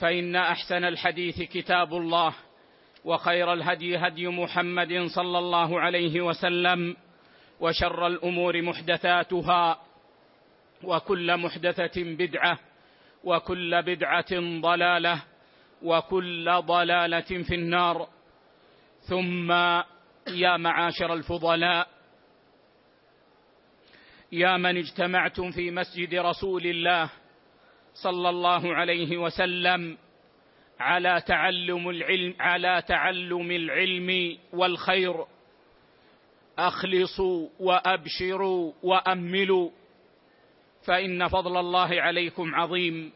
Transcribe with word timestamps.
فإن 0.00 0.36
أحسن 0.36 0.84
الحديث 0.84 1.42
كتاب 1.42 1.94
الله 1.94 2.34
وخير 3.04 3.52
الهدي 3.52 3.96
هدي 3.96 4.28
محمد 4.28 5.06
صلى 5.06 5.38
الله 5.38 5.80
عليه 5.80 6.20
وسلم 6.20 6.96
وشر 7.60 8.06
الأمور 8.06 8.62
محدثاتها 8.62 9.80
وكل 10.84 11.36
محدثة 11.36 12.02
بدعة 12.02 12.58
وكل 13.24 13.82
بدعة 13.82 14.60
ضلالة 14.60 15.22
وكل 15.82 16.50
ضلالة 16.58 17.20
في 17.20 17.54
النار. 17.54 18.08
ثم 19.00 19.52
يا 20.28 20.56
معاشر 20.56 21.14
الفضلاء 21.14 21.88
يا 24.32 24.56
من 24.56 24.76
اجتمعتم 24.76 25.50
في 25.50 25.70
مسجد 25.70 26.14
رسول 26.14 26.66
الله 26.66 27.10
صلى 27.94 28.28
الله 28.30 28.74
عليه 28.74 29.16
وسلم 29.16 29.98
على 30.80 31.22
تعلم 31.26 31.88
العلم 31.90 32.34
على 32.40 32.82
تعلم 32.88 33.50
العلم 33.50 34.38
والخير. 34.52 35.24
اخلصوا 36.58 37.48
وابشروا 37.60 38.72
واملوا 38.82 39.70
فإن 40.86 41.28
فضل 41.28 41.56
الله 41.56 42.00
عليكم 42.02 42.54
عظيم. 42.54 43.12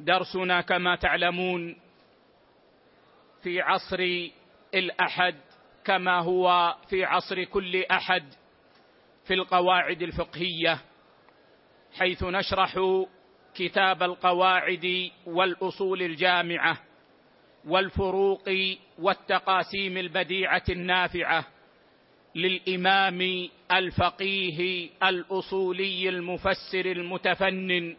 درسنا 0.00 0.60
كما 0.60 0.96
تعلمون 0.96 1.76
في 3.42 3.60
عصر 3.60 4.28
الأحد 4.74 5.34
كما 5.84 6.18
هو 6.20 6.76
في 6.88 7.04
عصر 7.04 7.44
كل 7.44 7.82
أحد 7.82 8.24
في 9.24 9.34
القواعد 9.34 10.02
الفقهية 10.02 10.80
حيث 11.98 12.22
نشرح 12.22 12.78
كتاب 13.54 14.02
القواعد 14.02 15.10
والأصول 15.26 16.02
الجامعة 16.02 16.78
والفروق 17.64 18.48
والتقاسيم 18.98 19.96
البديعة 19.96 20.62
النافعة 20.68 21.46
للإمام 22.34 23.48
الفقيه 23.72 24.90
الأصولي 25.02 26.08
المفسر 26.08 26.86
المتفنن 26.86 27.96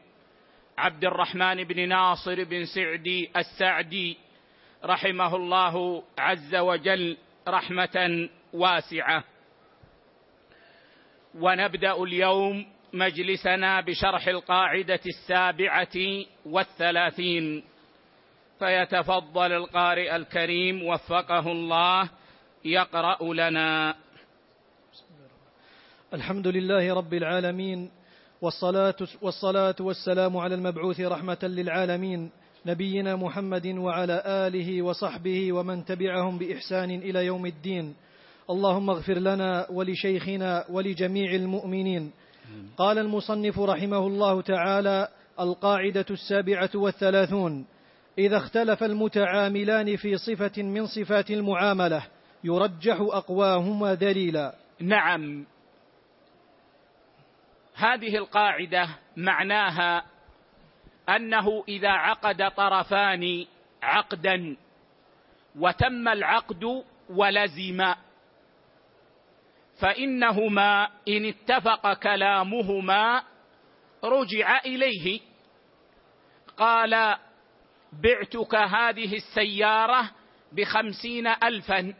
عبد 0.77 1.05
الرحمن 1.05 1.63
بن 1.63 1.89
ناصر 1.89 2.43
بن 2.43 2.65
سعدي 2.65 3.29
السعدي 3.37 4.17
رحمه 4.85 5.35
الله 5.35 6.03
عز 6.17 6.55
وجل 6.55 7.17
رحمة 7.47 8.29
واسعة. 8.53 9.23
ونبدأ 11.35 12.03
اليوم 12.03 12.72
مجلسنا 12.93 13.81
بشرح 13.81 14.27
القاعدة 14.27 14.99
السابعة 15.05 16.25
والثلاثين. 16.45 17.63
فيتفضل 18.59 19.51
القارئ 19.51 20.15
الكريم 20.15 20.83
وفقه 20.83 21.51
الله 21.51 22.09
يقرأ 22.65 23.33
لنا. 23.33 23.95
الحمد 26.13 26.47
لله 26.47 26.93
رب 26.93 27.13
العالمين 27.13 27.91
والصلاة, 28.41 28.95
والصلاة 29.21 29.75
والسلام 29.79 30.37
على 30.37 30.55
المبعوث 30.55 30.99
رحمة 30.99 31.39
للعالمين 31.43 32.31
نبينا 32.65 33.15
محمد 33.15 33.67
وعلى 33.67 34.23
آله 34.25 34.81
وصحبه 34.81 35.53
ومن 35.53 35.85
تبعهم 35.85 36.37
بإحسان 36.37 36.91
إلى 36.91 37.25
يوم 37.25 37.45
الدين. 37.45 37.95
اللهم 38.49 38.89
اغفر 38.89 39.17
لنا 39.17 39.67
ولشيخنا 39.69 40.65
ولجميع 40.69 41.31
المؤمنين. 41.31 42.11
قال 42.77 42.97
المصنف 42.97 43.59
رحمه 43.59 44.07
الله 44.07 44.41
تعالى 44.41 45.07
القاعدة 45.39 46.05
السابعة 46.09 46.69
والثلاثون 46.75 47.65
إذا 48.17 48.37
اختلف 48.37 48.83
المتعاملان 48.83 49.95
في 49.95 50.17
صفة 50.17 50.63
من 50.63 50.85
صفات 50.85 51.31
المعاملة 51.31 52.07
يرجح 52.43 52.97
أقواهما 52.99 53.93
دليلا. 53.93 54.55
نعم. 54.79 55.45
هذه 57.75 58.17
القاعدة 58.17 58.87
معناها 59.17 60.03
أنه 61.09 61.63
إذا 61.67 61.89
عقد 61.89 62.51
طرفان 62.51 63.45
عقدا 63.83 64.55
وتم 65.59 66.07
العقد 66.07 66.83
ولزم. 67.09 67.93
فإنهما 69.83 70.89
إن 71.07 71.25
اتفق 71.25 71.93
كلامهما 71.93 73.23
رجع 74.03 74.59
إليه. 74.65 75.19
قال 76.57 77.17
بعتك 78.03 78.55
هذه 78.55 79.15
السيارة 79.15 80.11
بخمسين 80.51 81.27
الفا. 81.27 81.93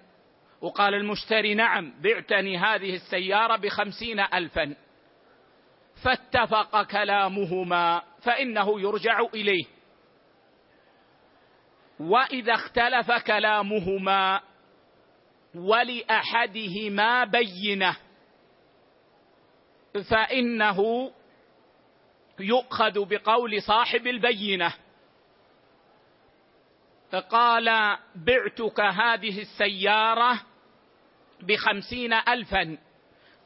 وقال 0.61 0.93
المشتري 0.93 1.53
نعم 1.53 1.93
بعتني 2.01 2.57
هذه 2.57 2.95
السيارة 2.95 3.55
بخمسين 3.55 4.19
الفا. 4.19 4.75
فاتفق 6.03 6.83
كلامهما 6.83 8.01
فإنه 8.21 8.81
يرجع 8.81 9.19
إليه. 9.33 9.65
وإذا 11.99 12.53
اختلف 12.53 13.11
كلامهما 13.11 14.41
ولأحدهما 15.55 17.25
بينة. 17.25 17.97
فإنه 20.09 21.11
يؤخذ 22.39 23.05
بقول 23.05 23.61
صاحب 23.61 24.07
البينة. 24.07 24.73
قال 27.29 27.97
بعتك 28.15 28.79
هذه 28.79 29.41
السيارة 29.41 30.41
بخمسين 31.41 32.13
الفا. 32.13 32.77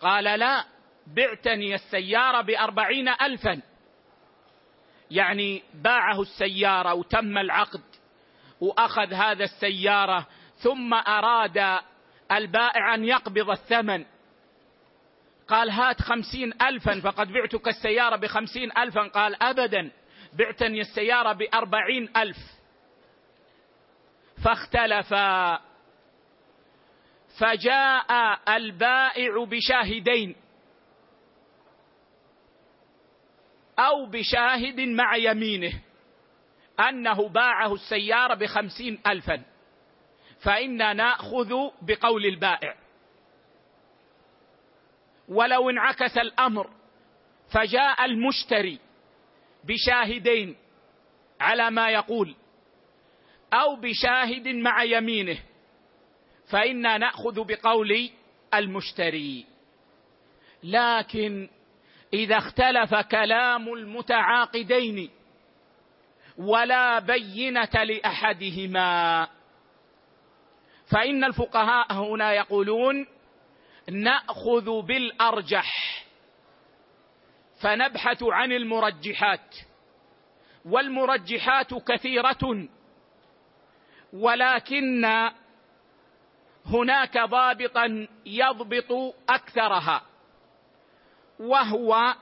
قال 0.02 0.24
لا 0.24 0.66
بعتني 1.08 1.76
السيارة 1.76 2.42
بأربعين 2.42 3.10
ألفا. 3.10 3.62
يعني 5.12 5.64
باعه 5.74 6.22
السيارة 6.22 6.94
وتم 6.94 7.38
العقد 7.38 7.84
وأخذ 8.62 9.14
هذا 9.14 9.44
السيارة 9.44 10.28
ثم 10.56 10.94
أراد 10.94 11.80
البائع 12.32 12.96
أن 12.96 13.06
يقبض 13.06 13.50
الثمن. 13.50 14.06
قال 15.48 15.70
هات 15.70 16.02
خمسين 16.02 16.54
ألفا 16.62 17.00
فقد 17.00 17.32
بعتك 17.32 17.68
السيارة 17.68 18.16
بخمسين 18.16 18.78
ألفا. 18.78 19.08
قال 19.08 19.44
أبدا 19.44 19.92
بعتني 20.34 20.82
السيارة 20.82 21.34
بأربعين 21.34 22.10
ألف. 22.18 22.38
فاختلفا 24.44 25.62
فجاء 27.40 28.40
البائع 28.58 29.44
بشاهدين. 29.44 30.36
أو 33.80 34.06
بشاهد 34.06 34.80
مع 34.80 35.16
يمينه 35.16 35.74
أنه 36.80 37.30
باعه 37.30 37.74
السيارة 37.74 38.34
بخمسين 38.34 39.00
الفا. 39.08 39.44
فإنا 40.42 40.94
نأخذ 40.94 41.54
بقول 41.81 42.25
البائع. 42.25 42.75
ولو 45.30 45.69
انعكس 45.69 46.18
الأمر 46.18 46.69
فجاء 47.54 48.06
المشتري 48.06 48.80
بشاهدين 49.63 50.56
على 51.39 51.72
ما 51.72 51.89
يقول 51.89 52.36
أو 53.54 53.75
بشاهد 53.75 54.48
مع 54.48 54.84
يمينه 54.84 55.38
فإنا 56.50 56.98
نأخذ 56.98 57.44
بقول 57.44 58.10
المشتري. 58.54 59.45
لكن 60.63 61.50
إذا 62.13 62.38
اختلف 62.38 62.95
كلام 62.95 63.74
المتعاقدين 63.74 65.10
ولا 66.38 67.00
بينة 67.00 67.83
لأحدهما 67.83 69.28
فإن 70.92 71.24
الفقهاء 71.24 71.94
هنا 71.94 72.34
يقولون 72.34 73.07
نأخذ 73.92 74.81
بالأرجح 74.81 76.04
فنبحث 77.62 78.24
عن 78.24 78.51
المرجحات 78.51 79.56
والمرجحات 80.66 81.74
كثيرة 81.74 82.68
ولكن 84.13 85.06
هناك 86.66 87.18
ضابطا 87.18 88.07
يضبط 88.25 89.16
أكثرها 89.30 90.01
وهو 91.40 92.16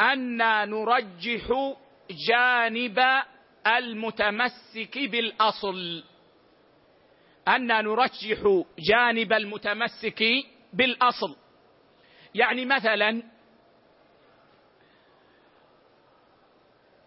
أن 0.00 0.36
نرجح 0.70 1.74
جانب 2.10 3.04
المتمسك 3.66 4.98
بالأصل. 4.98 6.04
أن 7.48 7.66
نرجح 7.66 8.64
جانب 8.78 9.32
المتمسك 9.32 10.24
بالأصل. 10.72 11.36
يعني 12.34 12.64
مثلا 12.64 13.22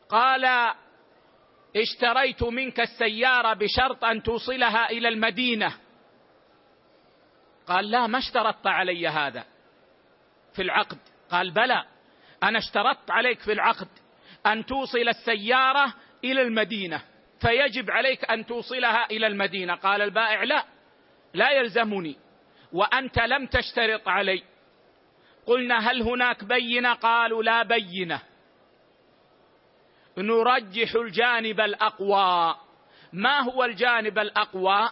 قال 0.10 0.74
اشتريت 1.76 2.44
منك 2.44 2.80
السيارة 2.80 3.54
بشرط 3.54 4.04
أن 4.04 4.24
توصلها 4.24 4.90
إلى 4.90 5.08
المدينة. 5.08 5.74
قال 7.68 7.92
لا 7.92 8.08
ما 8.08 8.18
اشترطت 8.18 8.68
علي 8.68 9.08
هذا 9.08 9.46
في 10.54 10.62
العقد. 10.62 10.98
قال 11.32 11.52
بلى 11.52 11.86
أنا 12.44 12.58
اشترطت 12.58 13.12
عليك 13.12 13.40
في 13.40 13.52
العقد 13.52 13.88
أن 14.46 14.66
توصل 14.66 15.10
السيارة 15.10 15.94
إلى 16.24 16.42
المدينة. 16.42 17.02
فيجب 17.42 17.92
عليك 17.92 18.32
أن 18.32 18.46
توصلها 18.46 19.06
إلى 19.12 19.28
المدينة. 19.28 19.76
قال 19.76 20.02
البائع 20.02 20.44
لا 20.44 20.66
لا 21.34 21.52
يلزمني. 21.52 22.16
وأنت 22.74 23.20
لم 23.20 23.46
تشترط 23.46 24.08
علي. 24.08 24.44
قلنا 25.46 25.92
هل 25.92 26.02
هناك 26.02 26.44
بينة؟ 26.44 26.94
قالوا 26.94 27.44
لا 27.44 27.64
بينة. 27.64 28.22
نرجح 30.18 30.96
الجانب 30.96 31.60
الأقوى. 31.60 32.56
ما 33.14 33.40
هو 33.40 33.64
الجانب 33.64 34.20
الأقوى؟ 34.20 34.90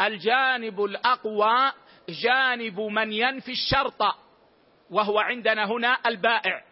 الجانب 0.00 0.84
الأقوى 0.84 1.72
جانب 2.08 2.80
من 2.80 3.12
ينفي 3.12 3.52
الشرط 3.52 4.02
وهو 4.90 5.18
عندنا 5.18 5.64
هنا 5.64 5.98
البائع. 6.06 6.64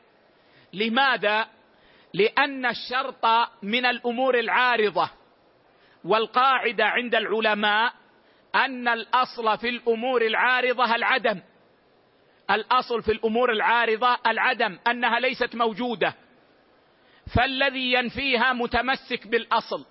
لماذا؟ 0.73 1.56
لأن 2.17 2.67
الشرط 2.67 3.27
من 3.63 3.87
الأمور 3.87 4.39
العارضة 4.39 5.11
والقاعدة 6.05 6.85
عند 6.85 7.15
العلماء 7.15 7.93
أن 8.55 8.89
الأصل 8.89 9.59
في 9.59 9.69
الأمور 9.69 10.23
العارضة 10.23 10.95
العدم. 10.95 11.41
الأصل 12.51 13.03
في 13.03 13.13
الأمور 13.13 13.53
العارضة 13.53 14.19
العدم 14.27 14.79
أنها 14.87 15.21
ليست 15.21 15.55
موجودة. 15.55 16.15
فالذي 17.37 17.93
ينفيها 17.93 18.53
متمسك 18.53 19.27
بالأصل. 19.27 19.87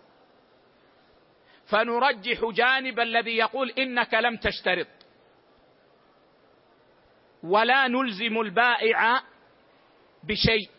فنرجح 1.65 2.45
جانب 2.53 2.99
الذي 2.99 3.37
يقول 3.37 3.69
إنك 3.69 4.13
لم 4.13 4.37
تشترط. 4.37 4.87
ولا 7.43 7.87
نلزم 7.87 8.41
البائع 8.41 9.21
بشيء. 10.23 10.74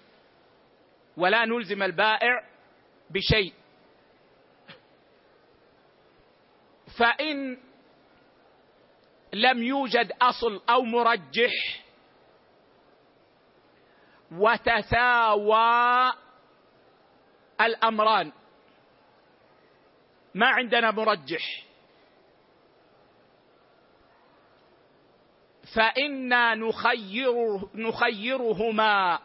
ولا 1.16 1.44
نلزم 1.44 1.82
البائع 1.82 2.44
بشيء. 3.10 3.54
فإن 6.98 7.58
لم 9.32 9.62
يوجد 9.62 10.12
أصل 10.22 10.62
أو 10.70 10.82
مرجح 10.82 11.84
وتساوى 14.32 16.12
الأمران. 17.60 18.32
ما 20.34 20.46
عندنا 20.46 20.90
مرجح. 20.90 21.66
فإنا 25.76 26.54
نخير 26.54 27.34
نخيرهما 27.74 29.18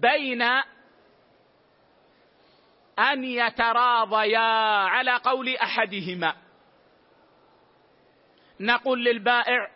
بين 0.00 0.42
أن 2.98 3.24
يتراضيا 3.24 4.38
على 4.86 5.16
قول 5.16 5.56
أحدهما. 5.56 6.34
نقول 8.60 9.04
للبائع 9.04 9.70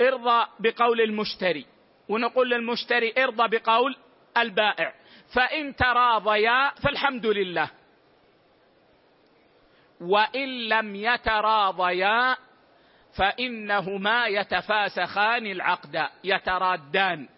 ارضى 0.00 0.46
بقول 0.58 1.00
المشتري 1.00 1.66
ونقول 2.08 2.50
للمشتري 2.50 3.14
ارضى 3.18 3.58
بقول 3.58 3.96
البائع. 4.36 4.94
فإن 5.34 5.76
تراضيا 5.76 6.70
فالحمد 6.70 7.26
لله. 7.26 7.70
وإن 10.00 10.68
لم 10.68 10.96
يتراضيا 10.96 12.36
فإنهما 13.16 14.26
يتفاسخان 14.26 15.46
العقد 15.46 16.08
يترادان. 16.24 17.28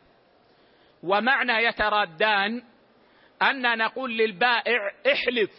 ومعنى 1.02 1.52
يترادان 1.52 2.62
أن 3.42 3.78
نقول 3.78 4.18
للبائع 4.18 4.92
احلف. 5.12 5.50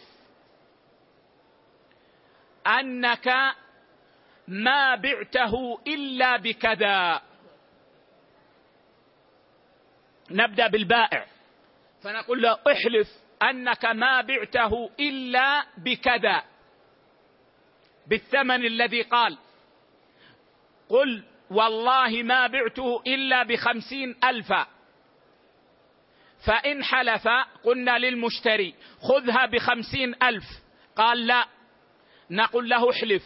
أنك 2.66 3.54
ما 4.48 4.94
بعته 4.94 5.80
إلا 5.86 6.36
بكذا. 6.36 7.22
نبدأ 10.30 10.66
بالبائع. 10.66 11.26
فنقول 12.02 12.42
له 12.42 12.52
احلف 12.52 13.08
أنك 13.42 13.84
ما 13.84 14.20
بعته 14.20 14.90
إلا 15.00 15.66
بكذا. 15.78 16.44
بالثمن 18.06 18.66
الذي 18.66 19.02
قال. 19.02 19.38
قل 20.88 21.24
والله 21.50 22.22
ما 22.22 22.46
بعته 22.46 23.02
إلا 23.06 23.42
بخمسين 23.42 24.16
ألفا. 24.24 24.66
فإن 26.46 26.84
حلف 26.84 27.28
قلنا 27.64 27.98
للمشتري 27.98 28.74
خذها 29.00 29.46
بخمسين 29.46 30.14
ألف. 30.22 30.44
قال 30.96 31.26
لا. 31.26 31.46
نقول 32.30 32.68
له 32.68 32.90
احلف. 32.90 33.22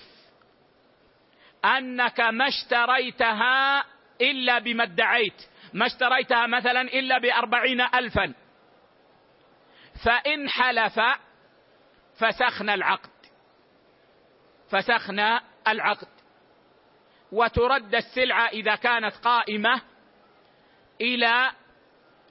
أنك 1.65 2.21
ما 2.21 2.49
اشتريتها 2.49 3.85
إلا 4.21 4.59
بما 4.59 4.85
ادعيت. 4.85 5.43
ما 5.73 5.87
اشتريتها 5.87 6.47
مثلا 6.47 6.81
إلا 6.81 7.19
بأربعين 7.19 7.81
ألفا. 7.81 8.35
فإن 10.05 10.49
حلف 10.49 11.01
فسخنا 12.19 12.75
العقد. 12.75 13.11
فسخنا 14.71 15.43
العقد. 15.69 16.09
وترد 17.33 17.95
السلعة 17.95 18.49
إذا 18.49 18.75
كانت 18.75 19.17
قائمة 19.17 19.83
إلى 21.01 21.51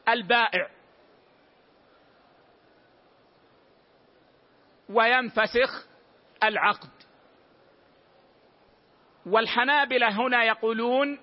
البائع. 0.10 0.75
وينفسخ 4.89 5.88
العقد. 6.44 6.89
والحنابلة 9.25 10.10
هنا 10.10 10.44
يقولون 10.44 11.20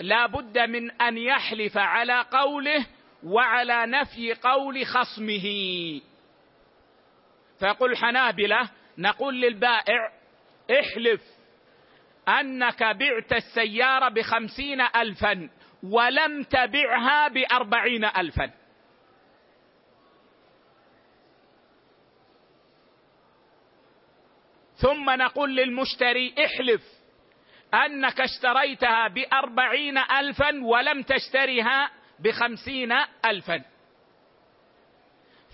لا 0.00 0.26
بد 0.26 0.58
من 0.58 0.90
أن 0.90 1.18
يحلف 1.18 1.78
على 1.78 2.20
قوله 2.20 2.86
وعلى 3.24 3.86
نفي 3.86 4.34
قول 4.34 4.86
خصمه. 4.86 5.42
فيقول 7.60 7.92
الحنابله 7.92 8.70
نقول 8.98 9.40
للبائع 9.40 10.12
احلف 10.70 11.22
أنك 12.28 12.82
بعت 12.82 13.32
السيارة 13.32 14.08
بخمسين 14.08 14.80
ألفا 14.80 15.50
ولم 15.82 16.42
تبعها 16.42 17.28
بأربعين 17.28 18.04
ألفا. 18.04 18.50
ثم 24.78 25.10
نقول 25.10 25.56
للمشتري 25.56 26.34
احلف 26.44 26.82
أنك 27.74 28.20
اشتريتها 28.20 29.08
بأربعين 29.08 29.98
ألفا 29.98 30.64
ولم 30.64 31.02
تشترها 31.02 31.90
بخمسين 32.18 32.92
ألفا. 33.24 33.62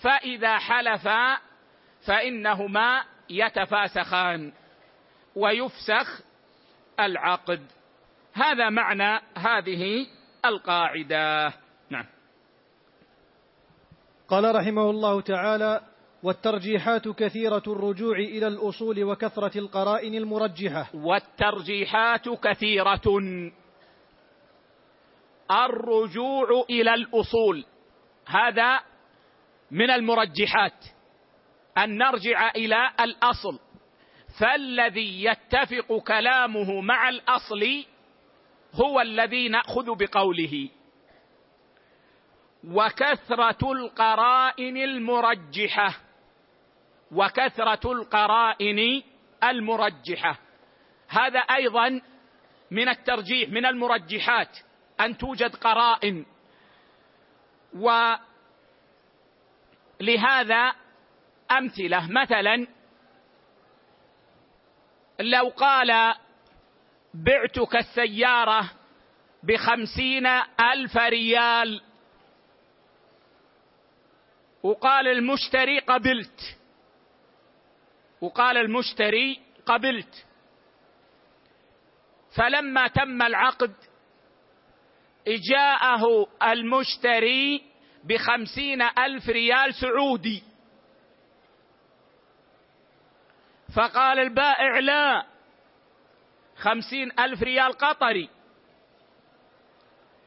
فإذا 0.02 0.58
حلفا 0.58 1.38
فإنهما 2.06 3.04
يتفاسخان 3.30 4.52
ويفسخ 5.36 6.22
العقد. 7.00 7.66
هذا 8.34 8.70
معنى 8.70 9.20
هذه 9.36 10.06
القاعدة. 10.44 11.52
نعم. 11.90 12.06
قال 14.28 14.54
رحمه 14.54 14.90
الله 14.90 15.20
تعالى 15.20 15.93
والترجيحات 16.24 17.08
كثيرة 17.08 17.62
الرجوع 17.66 18.18
إلى 18.18 18.46
الأصول 18.46 19.04
وكثرة 19.04 19.58
القرائن 19.58 20.14
المرجحة. 20.14 20.90
والترجيحات 20.94 22.28
كثيرة 22.28 23.02
الرجوع 25.50 26.64
إلى 26.70 26.94
الأصول. 26.94 27.64
هذا 28.26 28.80
من 29.70 29.90
المرجحات. 29.90 30.84
أن 31.78 31.98
نرجع 31.98 32.50
إلى 32.50 32.90
الأصل. 33.00 33.58
فالذي 34.40 35.24
يتفق 35.24 35.98
كلامه 36.06 36.80
مع 36.80 37.08
الأصل 37.08 37.84
هو 38.74 39.00
الذي 39.00 39.48
نأخذ 39.48 39.96
بقوله. 39.96 40.68
وكثرة 42.64 43.72
القرائن 43.72 44.76
المرجحة. 44.76 46.03
وكثرة 47.14 47.92
القرائن 47.92 49.02
المرجحة. 49.44 50.38
هذا 51.08 51.38
أيضا 51.38 52.00
من 52.70 52.88
الترجيح 52.88 53.48
من 53.50 53.66
المرجحات 53.66 54.58
أن 55.00 55.18
توجد 55.18 55.54
قرائن. 55.54 56.26
ولهذا 60.00 60.74
أمثلة 61.50 62.10
مثلا 62.10 62.66
لو 65.20 65.48
قال 65.48 66.14
بعتك 67.14 67.76
السيارة 67.76 68.70
بخمسين 69.42 70.26
ألف 70.60 70.96
ريال 70.96 71.82
وقال 74.62 75.08
المشتري 75.08 75.78
قبلت. 75.78 76.58
وقال 78.24 78.56
المشتري 78.56 79.40
قبلت. 79.66 80.26
فلما 82.36 82.88
تم 82.88 83.22
العقد 83.22 83.74
جاءه 85.28 86.26
المشتري 86.42 87.64
بخمسين 88.04 88.82
ألف 88.82 89.28
ريال 89.28 89.74
سعودي. 89.74 90.42
فقال 93.76 94.18
البائع 94.18 94.78
لا 94.78 95.26
خمسين 96.56 97.12
ألف 97.18 97.42
ريال 97.42 97.72
قطري. 97.72 98.30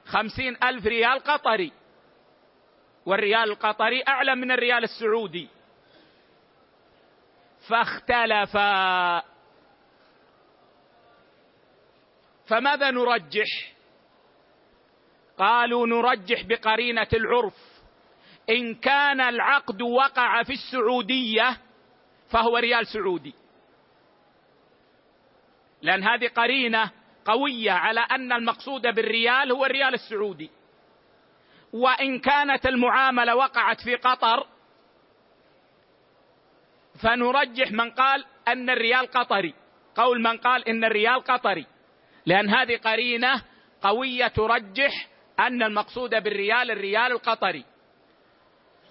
خمسين 0.05 0.57
ألف 0.63 0.85
ريال 0.85 1.19
قطري. 1.19 1.71
والريال 3.05 3.49
القطري 3.51 4.03
أعلى 4.07 4.35
من 4.35 4.51
الريال 4.51 4.83
السعودي. 4.83 5.56
فاختلفا 7.69 9.23
فماذا 12.47 12.91
نرجح؟ 12.91 13.73
قالوا 15.37 15.87
نرجح 15.87 16.43
بقرينة 16.45 17.07
العرف. 17.13 17.55
إن 18.49 18.75
كان 18.75 19.21
العقد 19.21 19.81
وقع 19.81 20.43
في 20.43 20.53
السعودية 20.53 21.57
فهو 22.29 22.57
ريال 22.57 22.87
سعودي. 22.87 23.33
لأن 25.81 26.03
هذه 26.03 26.27
قرينة 26.27 26.91
قوية 27.25 27.71
على 27.71 27.99
أن 27.99 28.31
المقصود 28.31 28.81
بالريال 28.81 29.51
هو 29.51 29.65
الريال 29.65 29.93
السعودي. 29.93 30.49
وإن 31.73 32.19
كانت 32.19 32.65
المعاملة 32.65 33.35
وقعت 33.35 33.81
في 33.81 33.95
قطر 33.95 34.47
فنرجح 37.01 37.71
من 37.71 37.91
قال 37.91 38.25
أن 38.47 38.69
الريال 38.69 39.07
قطري. 39.11 39.53
قول 39.95 40.21
من 40.21 40.37
قال 40.37 40.69
إن 40.69 40.83
الريال 40.83 41.23
قطري. 41.23 41.65
لأن 42.25 42.49
هذه 42.49 42.77
قرينة 42.77 43.43
قوية 43.81 44.27
ترجح 44.27 45.07
أن 45.39 45.63
المقصود 45.63 46.09
بالريال 46.09 46.71
الريال 46.71 47.11
القطري. 47.11 47.65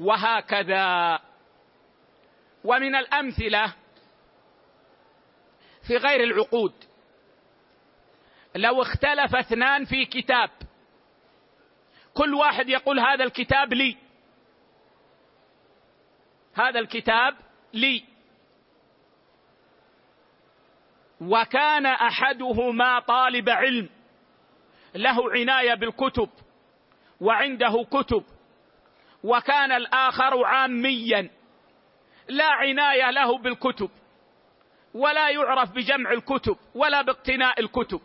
وهكذا. 0.00 1.18
ومن 2.64 2.94
الأمثلة 2.94 3.74
في 5.86 5.96
غير 5.96 6.24
العقود. 6.24 6.74
لو 8.54 8.82
اختلف 8.82 9.36
اثنان 9.36 9.84
في 9.84 10.04
كتاب. 10.04 10.50
كل 12.14 12.34
واحد 12.34 12.68
يقول 12.68 13.00
هذا 13.00 13.24
الكتاب 13.24 13.74
لي. 13.74 13.96
هذا 16.54 16.80
الكتاب 16.80 17.45
لي. 17.74 18.04
وكان 21.20 21.86
أحدهما 21.86 23.00
طالب 23.00 23.48
علم. 23.48 23.88
له 24.94 25.32
عناية 25.32 25.74
بالكتب. 25.74 26.28
وعنده 27.20 27.86
كتب. 27.90 28.24
وكان 29.24 29.72
الآخر 29.72 30.44
عاميا. 30.44 31.30
لا 32.28 32.46
عناية 32.46 33.10
له 33.10 33.38
بالكتب. 33.38 33.90
ولا 34.94 35.30
يعرف 35.30 35.70
بجمع 35.72 36.12
الكتب. 36.12 36.56
ولا 36.74 37.02
باقتناء 37.02 37.60
الكتب. 37.60 38.00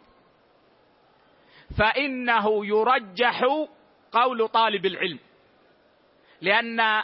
فإنه 1.77 2.65
يرجح 2.65 3.41
قول 4.11 4.47
طالب 4.47 4.85
العلم. 4.85 5.19
لأن 6.41 7.03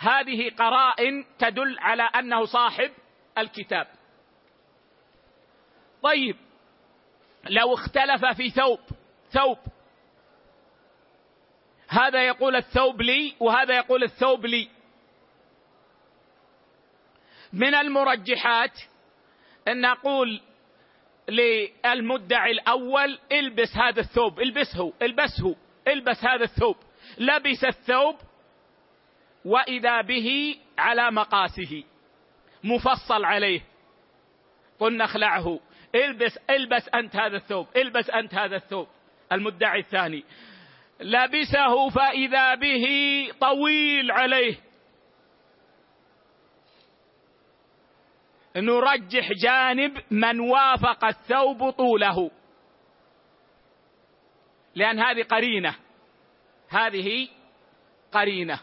هذه 0.00 0.50
قرائن 0.50 1.24
تدل 1.38 1.78
على 1.78 2.02
أنه 2.02 2.44
صاحب 2.44 2.90
الكتاب. 3.38 3.86
طيب 6.02 6.36
لو 7.44 7.74
اختلف 7.74 8.24
في 8.36 8.50
ثوب 8.50 8.80
ثوب. 9.30 9.58
هذا 11.88 12.26
يقول 12.26 12.56
الثوب 12.56 13.02
لي 13.02 13.34
وهذا 13.40 13.76
يقول 13.76 14.02
الثوب 14.02 14.46
لي. 14.46 14.68
من 17.52 17.74
المرجحات 17.74 18.80
أن 19.68 19.80
نقول 19.80 20.40
للمدعي 21.28 22.50
الأول 22.50 23.18
البس 23.32 23.76
هذا 23.76 24.00
الثوب 24.00 24.40
البسه 24.40 24.92
البسه 25.02 25.56
البس 25.88 26.24
هذا 26.24 26.44
الثوب. 26.44 26.76
لبس 27.18 27.64
الثوب 27.64 28.16
وإذا 29.44 30.00
به 30.00 30.58
على 30.78 31.10
مقاسه. 31.10 31.84
مفصل 32.64 33.24
عليه. 33.24 33.60
قلنا 34.78 35.04
اخلعه 35.04 35.60
البس 35.94 36.38
البس 36.50 36.88
أنت 36.88 37.16
هذا 37.16 37.36
الثوب. 37.36 37.66
البس 37.76 38.10
أنت 38.10 38.34
هذا 38.34 38.56
الثوب. 38.56 38.88
المدعي 39.32 39.80
الثاني. 39.80 40.24
لبسه 41.00 41.88
فإذا 41.88 42.54
به 42.54 42.86
طويل 43.40 44.10
عليه. 44.10 44.56
نرجح 48.56 49.32
جانب 49.32 50.02
من 50.10 50.40
وافق 50.40 51.04
الثوب 51.04 51.70
طوله. 51.70 52.30
لأن 54.74 54.98
هذه 54.98 55.22
قرينة. 55.22 55.74
هذه 56.68 57.28
قرينة. 58.12 58.60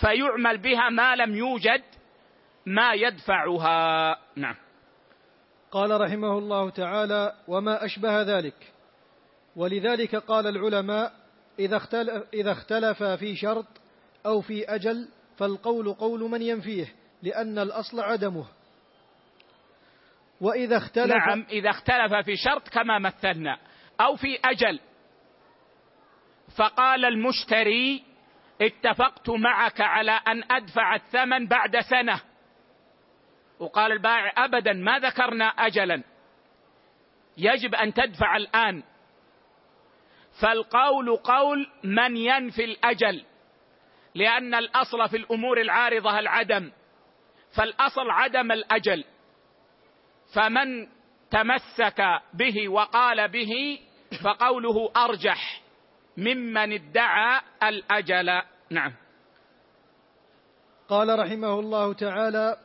فيعمل 0.00 0.58
بها 0.58 0.88
ما 0.88 1.16
لم 1.16 1.34
يوجد 1.34 1.82
ما 2.66 2.92
يدفعها. 2.92 4.18
نعم. 4.36 4.54
قال 5.70 6.00
رحمه 6.00 6.38
الله 6.38 6.70
تعالى 6.70 7.32
وما 7.48 7.84
أشبه 7.84 8.22
ذلك. 8.22 8.72
ولذلك 9.56 10.16
قال 10.16 10.46
العلماء 10.46 11.12
إذا 11.58 11.76
اختلف, 11.76 12.24
إذا 12.34 12.52
اختلف 12.52 13.02
في 13.02 13.36
شرط 13.36 13.66
أو 14.26 14.40
في 14.40 14.64
أجل 14.64 15.08
فالقول 15.36 15.92
قول 15.92 16.20
من 16.20 16.42
ينفيه 16.42 16.94
لأن 17.22 17.58
الأصل 17.58 18.00
عدمه. 18.00 18.46
وإذا 20.40 20.76
اختلف 20.76 21.16
نعم 21.16 21.46
إذا 21.50 21.70
اختلف 21.70 22.14
في 22.24 22.36
شرط 22.36 22.68
كما 22.68 22.98
مثلنا 22.98 23.58
أو 24.00 24.16
في 24.16 24.38
أجل 24.44 24.80
فقال 26.56 27.04
المشتري 27.04 28.07
اتفقت 28.62 29.30
معك 29.30 29.80
على 29.80 30.10
أن 30.12 30.42
أدفع 30.50 30.94
الثمن 30.94 31.46
بعد 31.46 31.80
سنة. 31.80 32.20
وقال 33.58 33.92
البائع 33.92 34.44
أبدا 34.44 34.72
ما 34.72 34.98
ذكرنا 34.98 35.44
أجلا. 35.44 36.02
يجب 37.36 37.74
أن 37.74 37.94
تدفع 37.94 38.36
الآن. 38.36 38.82
فالقول 40.42 41.16
قول 41.16 41.66
من 41.84 42.16
ينفي 42.16 42.64
الأجل 42.64 43.24
لأن 44.14 44.54
الأصل 44.54 45.08
في 45.08 45.16
الأمور 45.16 45.60
العارضة 45.60 46.18
العدم. 46.18 46.72
فالأصل 47.56 48.10
عدم 48.10 48.52
الأجل. 48.52 49.04
فمن 50.34 50.88
تمسك 51.30 52.20
به 52.34 52.68
وقال 52.68 53.28
به 53.28 53.80
فقوله 54.24 54.92
أرجح. 54.96 55.60
ممن 56.18 56.72
ادعى 56.72 57.40
الأجل. 57.62 58.42
نعم. 58.70 58.94
قال 60.88 61.18
رحمه 61.18 61.60
الله 61.60 61.92
تعالى 61.92 62.56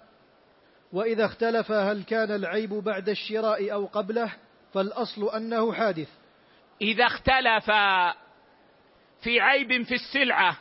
وإذا 0.93 1.25
اختلف 1.25 1.72
هل 1.72 2.03
كان 2.03 2.31
العيب 2.31 2.69
بعد 2.69 3.10
الشراء 3.10 3.74
أو 3.74 3.86
قبله 3.86 4.33
فالأصل 4.74 5.36
أنه 5.36 5.74
حادث. 5.74 6.10
إذا 6.81 7.05
اختلف 7.05 7.72
في 9.24 9.39
عيب 9.39 9.83
في 9.83 9.95
السلعة 9.95 10.57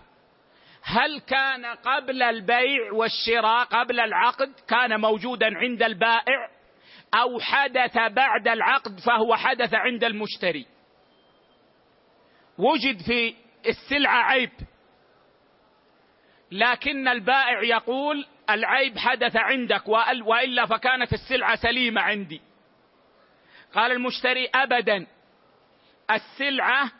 هل 0.82 1.20
كان 1.20 1.66
قبل 1.66 2.22
البيع 2.22 2.92
والشراء 2.92 3.64
قبل 3.64 4.00
العقد 4.00 4.52
كان 4.68 5.00
موجودا 5.00 5.58
عند 5.58 5.82
البائع 5.82 6.50
أو 7.14 7.40
حدث 7.40 7.99
بعد 7.99 8.49
العقد 8.49 9.00
فهو 9.00 9.37
حدث 9.37 9.75
عند 9.75 10.04
المشتري؟ 10.04 10.66
وجد 12.59 13.02
في 13.02 13.35
السلعة 13.66 14.23
عيب. 14.23 14.50
لكن 16.50 17.09
البائع 17.09 17.62
يقول 17.62 18.26
العيب 18.50 18.99
حدث 18.99 19.37
عندك 19.37 19.88
وإلا 20.25 20.66
فكانت 20.66 21.12
السلعة 21.12 21.56
سليمة 21.56 22.00
عندي. 22.00 22.40
قال 23.75 23.92
المشتري 23.92 24.49
ابدا 24.54 25.06
السلعة 26.11 26.92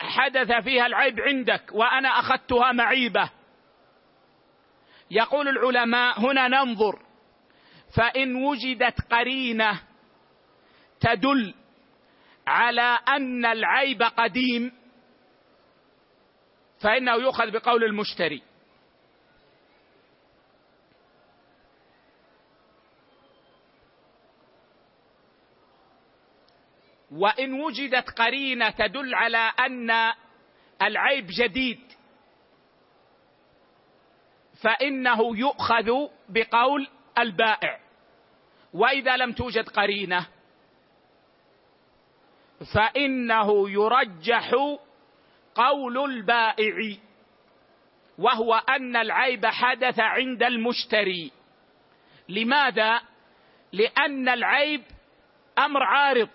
حدث 0.00 0.52
فيها 0.52 0.86
العيب 0.86 1.20
عندك 1.20 1.62
وأنا 1.72 2.08
أخذتها 2.08 2.72
معيبة. 2.72 3.30
يقول 5.10 5.48
العلماء 5.48 6.20
هنا 6.20 6.48
ننظر. 6.48 7.02
فإن 7.96 8.34
وجدت 8.34 9.00
قرينة 9.12 9.80
تدل 11.00 11.54
على 12.46 12.98
أن 13.08 13.44
العيب 13.44 14.02
قديم 14.02 14.72
فإنه 16.80 17.12
يؤخذ 17.14 17.50
بقول 17.50 17.84
المشتري. 17.84 18.42
وإن 27.10 27.52
وجدت 27.52 28.10
قرينة 28.10 28.70
تدل 28.70 29.14
على 29.14 29.52
أن 29.60 29.90
العيب 30.82 31.26
جديد 31.38 31.80
فإنه 34.62 35.36
يؤخذ 35.36 36.08
بقول 36.28 36.88
البائع. 37.18 37.80
وإذا 38.72 39.16
لم 39.16 39.32
توجد 39.32 39.68
قرينة 39.68 40.26
فإنه 42.72 43.70
يرجح 43.70 44.50
قول 45.54 46.10
البائع 46.10 46.96
وهو 48.18 48.54
أن 48.54 48.96
العيب 48.96 49.46
حدث 49.46 50.00
عند 50.00 50.42
المشتري. 50.42 51.32
لماذا؟ 52.28 53.00
لأن 53.72 54.28
العيب 54.28 54.82
أمر 55.58 55.82
عارض 55.82 56.28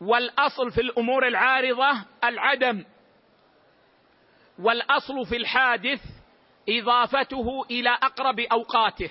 والأصل 0.00 0.70
في 0.70 0.80
الأمور 0.80 1.28
العارضة 1.28 2.04
العدم 2.24 2.84
والأصل 4.58 5.26
في 5.26 5.36
الحادث 5.36 6.00
إضافته 6.68 7.64
إلى 7.70 7.90
أقرب 7.90 8.40
أوقاته 8.40 9.10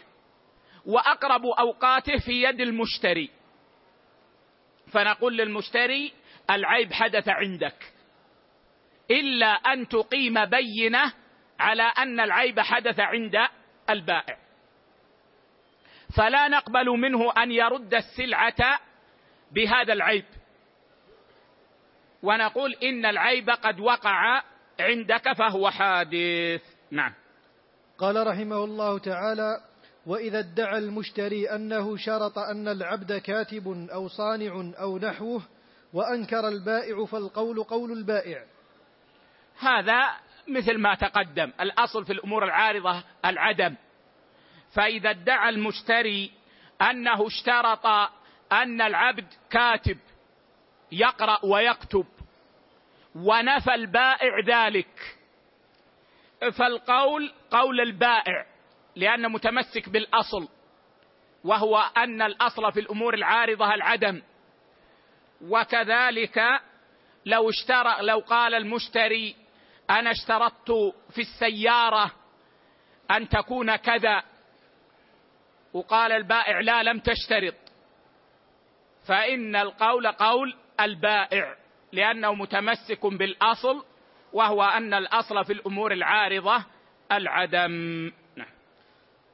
وأقرب 0.85 1.45
أوقاته 1.45 2.17
في 2.17 2.43
يد 2.43 2.61
المشتري. 2.61 3.29
فنقول 4.91 5.37
للمشتري 5.37 6.13
العيب 6.49 6.93
حدث 6.93 7.29
عندك. 7.29 7.93
إلا 9.11 9.47
أن 9.47 9.87
تقيم 9.87 10.45
بينة 10.45 11.13
على 11.59 11.83
أن 11.83 12.19
العيب 12.19 12.59
حدث 12.59 12.99
عند 12.99 13.35
البائع. 13.89 14.37
فلا 16.17 16.47
نقبل 16.47 16.85
منه 16.85 17.31
أن 17.37 17.51
يرد 17.51 17.93
السلعة 17.93 18.79
بهذا 19.51 19.93
العيب. 19.93 20.25
ونقول 22.23 22.73
إن 22.73 23.05
العيب 23.05 23.49
قد 23.49 23.79
وقع 23.79 24.43
عندك 24.79 25.33
فهو 25.33 25.69
حادث. 25.69 26.61
نعم. 26.91 27.13
قال 27.97 28.27
رحمه 28.27 28.63
الله 28.63 28.99
تعالى 28.99 29.70
وإذا 30.05 30.39
ادعى 30.39 30.77
المشتري 30.77 31.49
أنه 31.49 31.97
شرط 31.97 32.37
أن 32.39 32.67
العبد 32.67 33.13
كاتب 33.13 33.87
أو 33.93 34.07
صانع 34.07 34.71
أو 34.79 34.97
نحوه 34.97 35.41
وأنكر 35.93 36.47
البائع 36.47 37.05
فالقول 37.05 37.63
قول 37.63 37.91
البائع. 37.91 38.45
هذا 39.59 40.09
مثل 40.47 40.77
ما 40.77 40.95
تقدم. 40.95 41.51
الأصل 41.61 42.05
في 42.05 42.13
الأمور 42.13 42.43
العارضة 42.43 43.03
العدم. 43.25 43.75
فإذا 44.73 45.09
ادعى 45.09 45.49
المشتري 45.49 46.31
أنه 46.81 47.27
اشترط 47.27 47.85
أن 48.51 48.81
العبد 48.81 49.33
كاتب 49.49 49.97
يقرأ 50.91 51.45
ويكتب 51.45 52.05
ونفى 53.15 53.75
البائع 53.75 54.39
ذلك 54.45 55.17
فالقول 56.53 57.33
قول 57.51 57.81
البائع. 57.81 58.50
لأنه 58.95 59.29
متمسك 59.29 59.89
بالأصل 59.89 60.47
وهو 61.43 61.77
أن 61.97 62.21
الأصل 62.21 62.71
في 62.71 62.79
الأمور 62.79 63.13
العارضة 63.13 63.73
العدم. 63.73 64.21
وكذلك 65.41 66.39
لو 67.25 67.49
اشترى 67.49 67.95
لو 68.01 68.19
قال 68.19 68.53
المشتري 68.53 69.35
أنا 69.89 70.11
اشترطت 70.11 70.71
في 71.09 71.21
السيارة 71.21 72.11
أن 73.11 73.29
تكون 73.29 73.75
كذا 73.75 74.23
وقال 75.73 76.11
البائع 76.11 76.59
لا 76.59 76.83
لم 76.83 76.99
تشترط. 76.99 77.55
فإن 79.07 79.55
القول 79.55 80.07
قول 80.07 80.55
البائع 80.79 81.55
لأنه 81.91 82.33
متمسك 82.33 83.05
بالأصل 83.05 83.85
وهو 84.33 84.63
أن 84.63 84.93
الأصل 84.93 85.45
في 85.45 85.53
الأمور 85.53 85.91
العارضة 85.91 86.65
العدم. 87.11 88.11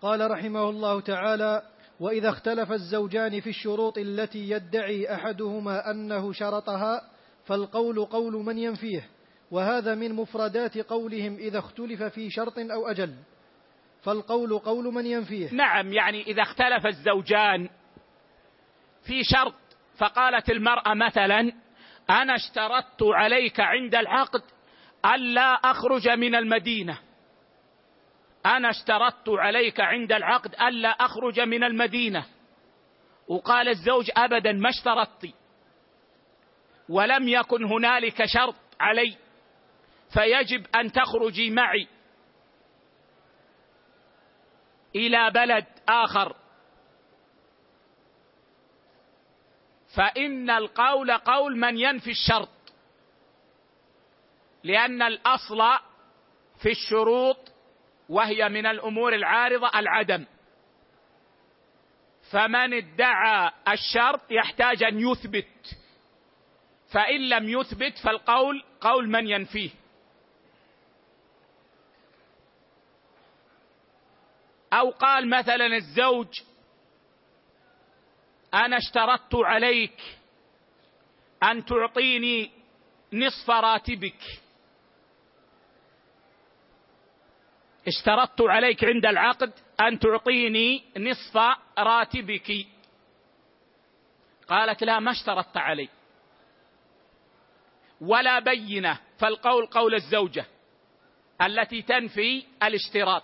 قال 0.02 0.32
رحمه 0.32 0.70
الله 0.70 1.02
تعالى 1.02 1.62
وإذا 2.00 2.30
اختلف 2.30 2.72
الزوجان 2.72 3.40
في 3.40 3.50
الشروط 3.50 3.98
التي 3.98 4.50
يدعي 4.50 5.14
أحدهما 5.14 5.92
أنه 5.92 6.34
شرطها 6.34 7.02
فالقول 7.46 8.06
قول 8.06 8.34
من 8.34 8.58
ينفيه 8.58 9.10
وهذا 9.52 9.96
من 9.96 10.14
مفردات 10.14 10.78
قولهم 10.78 11.36
إذا 11.36 11.60
اختلف 11.60 12.04
في 12.04 12.30
شرط 12.30 12.60
أو 12.60 12.88
أجل. 12.88 13.14
فالقول 14.04 14.60
قول 14.60 14.94
من 14.94 15.06
ينفيه. 15.06 15.54
نعم 15.54 15.94
يعني 15.94 16.22
إذا 16.22 16.42
اختلف 16.42 16.88
الزوجان 16.88 17.70
في 19.04 19.24
شرط 19.24 19.54
فقالت 19.98 20.50
المرأة 20.50 20.94
مثلا 20.94 21.40
أنا 22.10 22.36
اشترطت 22.36 23.04
عليك 23.04 23.60
عند 23.60 23.96
العقد 23.96 24.42
ألا 25.06 25.54
أخرج 25.54 26.10
من 26.10 26.36
المدينة. 26.36 27.00
أنا 28.48 28.70
اشترطت 28.70 29.30
عليك 29.30 29.80
عند 29.80 30.12
العقد 30.12 30.56
ألا 30.62 30.90
أخرج 30.90 31.40
من 31.40 31.64
المدينة. 31.64 32.26
وقال 33.28 33.70
الزوج 33.70 34.12
ابدا 34.18 34.52
ما 34.52 34.70
اشترطت. 34.70 35.34
ولم 36.90 37.28
يكن 37.28 37.64
هنالك 37.64 38.26
شرط 38.26 38.56
علي. 38.80 39.18
فيجب 40.14 40.68
أن 40.76 40.92
تخرجي 40.92 41.50
معي. 41.50 41.88
إلى 44.96 45.32
بلد 45.32 45.66
آخر. 45.90 46.36
فإن 49.96 50.50
القول 50.50 51.12
قول 51.12 51.58
من 51.58 51.78
ينفي 51.78 52.12
الشرط. 52.12 52.50
لأن 54.64 55.02
الأصل 55.02 55.62
في 56.62 56.72
الشروط 56.72 57.57
وهي 58.10 58.50
من 58.50 58.66
الأمور 58.66 59.16
العارضة 59.16 59.80
العدم. 59.80 60.26
فمن 62.32 62.74
ادعى 62.74 63.52
الشرط 63.68 64.32
يحتاج 64.32 64.84
أن 64.84 65.00
يثبت. 65.00 65.78
فإن 66.92 67.30
لم 67.30 67.50
يثبت 67.50 67.98
فالقول 68.04 68.64
قول 68.82 69.10
من 69.10 69.28
ينفيه. 69.28 69.70
أو 74.74 74.90
قال 74.90 75.30
مثلا 75.30 75.66
الزوج 75.66 76.42
أنا 78.54 78.78
اشترطت 78.78 79.36
عليك 79.36 80.02
أن 81.44 81.66
تعطيني 81.66 82.52
نصف 83.14 83.50
راتبك. 83.50 84.20
اشترطت 87.88 88.42
عليك 88.42 88.86
عند 88.86 89.06
العقد 89.06 89.54
أن 89.82 90.00
تعطيني 90.00 90.84
نصف 90.98 91.38
راتبك. 91.80 92.52
قالت 94.48 94.84
لا 94.84 95.00
ما 95.00 95.12
اشترطت 95.12 95.58
علي. 95.58 95.90
ولا 98.02 98.40
بينة 98.40 99.00
فالقول 99.18 99.66
قول 99.66 99.96
الزوجة 99.96 100.46
التي 101.42 101.82
تنفي 101.82 102.46
الاشتراط. 102.64 103.24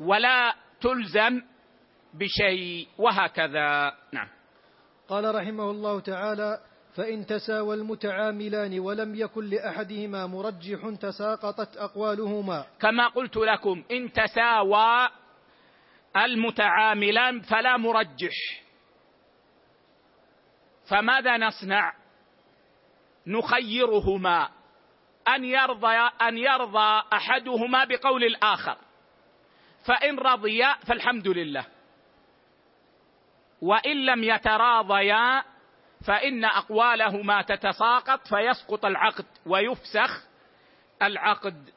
ولا 0.00 0.54
تلزم 0.80 1.42
بشيء 2.14 2.88
وهكذا. 2.98 3.96
نعم. 4.12 4.28
قال 5.08 5.34
رحمه 5.34 5.70
الله 5.70 6.00
تعالى 6.00 6.60
فإن 6.94 7.26
تساوى 7.26 7.74
المتعاملان 7.74 8.80
ولم 8.80 9.14
يكن 9.14 9.44
لأحدهما 9.44 10.26
مرجح 10.26 10.94
تساقطت 11.00 11.76
أقوالهما. 11.76 12.66
كما 12.80 13.08
قلت 13.08 13.36
لكم 13.36 13.84
إن 13.90 14.12
تساوى 14.12 15.08
المتعاملان 16.16 17.40
فلا 17.40 17.76
مرجح. 17.76 18.34
فماذا 20.90 21.36
نصنع؟ 21.36 21.92
نخيرهما. 23.26 24.48
أن 25.28 25.44
يرضى 25.44 25.96
أن 26.22 26.38
يرضى 26.38 27.02
أحدهما 27.12 27.84
بقول 27.84 28.24
الآخر. 28.24 28.76
فإن 29.84 30.18
رضيا 30.18 30.74
فالحمد 30.74 31.28
لله. 31.28 31.66
وإن 33.62 34.06
لم 34.06 34.24
يتراضيا 34.24 35.44
فإن 36.04 36.44
أقوالهما 36.44 37.42
تتساقط 37.42 38.20
فيسقط 38.28 38.84
العقد 38.84 39.24
ويفسخ 39.46 40.24
العقد. 41.02 41.70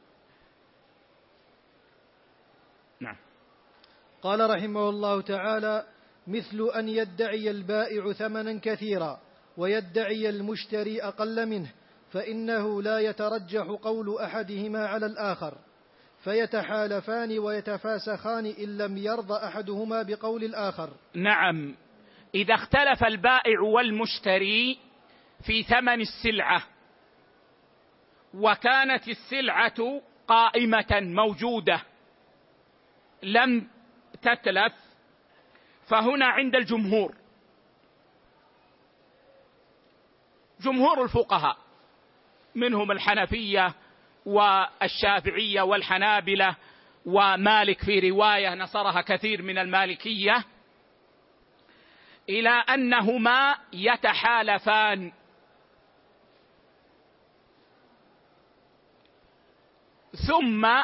نعم. 3.00 3.16
قال 4.22 4.50
رحمه 4.50 4.88
الله 4.88 5.20
تعالى 5.20 5.86
مثل 6.26 6.70
أن 6.74 6.88
يدعي 6.88 7.50
البائع 7.50 8.12
ثمنا 8.12 8.60
كثيرا 8.62 9.20
ويدعي 9.56 10.28
المشتري 10.28 11.02
أقل 11.02 11.46
منه 11.46 11.72
فإنه 12.10 12.82
لا 12.82 12.98
يترجح 12.98 13.66
قول 13.82 14.18
أحدهما 14.18 14.86
على 14.86 15.06
الآخر. 15.06 15.58
فيتحالفان 16.24 17.38
ويتفاسخان 17.38 18.46
إن 18.46 18.78
لم 18.78 18.96
يرضى 18.96 19.46
أحدهما 19.46 20.02
بقول 20.02 20.44
الآخر. 20.44 20.90
نعم. 21.14 21.74
إذا 22.34 22.54
اختلف 22.54 23.04
البائع 23.04 23.60
والمشتري 23.60 24.78
في 25.46 25.62
ثمن 25.62 26.00
السلعة 26.00 26.62
وكانت 28.34 29.08
السلعة 29.08 30.02
قائمة 30.28 31.00
موجودة 31.00 31.82
لم 33.22 33.68
تتلف 34.22 34.72
فهنا 35.88 36.26
عند 36.26 36.56
الجمهور. 36.56 37.14
جمهور 40.60 41.04
الفقهاء 41.04 41.56
منهم 42.54 42.90
الحنفية 42.90 43.74
والشافعية 44.26 45.62
والحنابلة 45.62 46.56
ومالك 47.06 47.84
في 47.84 48.10
رواية 48.10 48.54
نصرها 48.54 49.00
كثير 49.00 49.42
من 49.42 49.58
المالكية 49.58 50.44
إلى 52.28 52.50
أنهما 52.50 53.56
يتحالفان. 53.72 55.12
ثم 60.28 60.82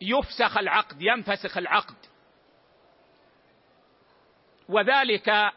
يفسخ 0.00 0.58
العقد 0.58 1.02
ينفسخ 1.02 1.58
العقد. 1.58 1.96
وذلك 4.68 5.52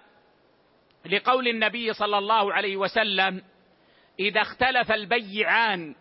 لقول 1.05 1.47
النبي 1.47 1.93
صلى 1.93 2.17
الله 2.17 2.53
عليه 2.53 2.77
وسلم 2.77 3.43
إذا 4.19 4.41
اختلف 4.41 4.91
البيعان 4.91 5.95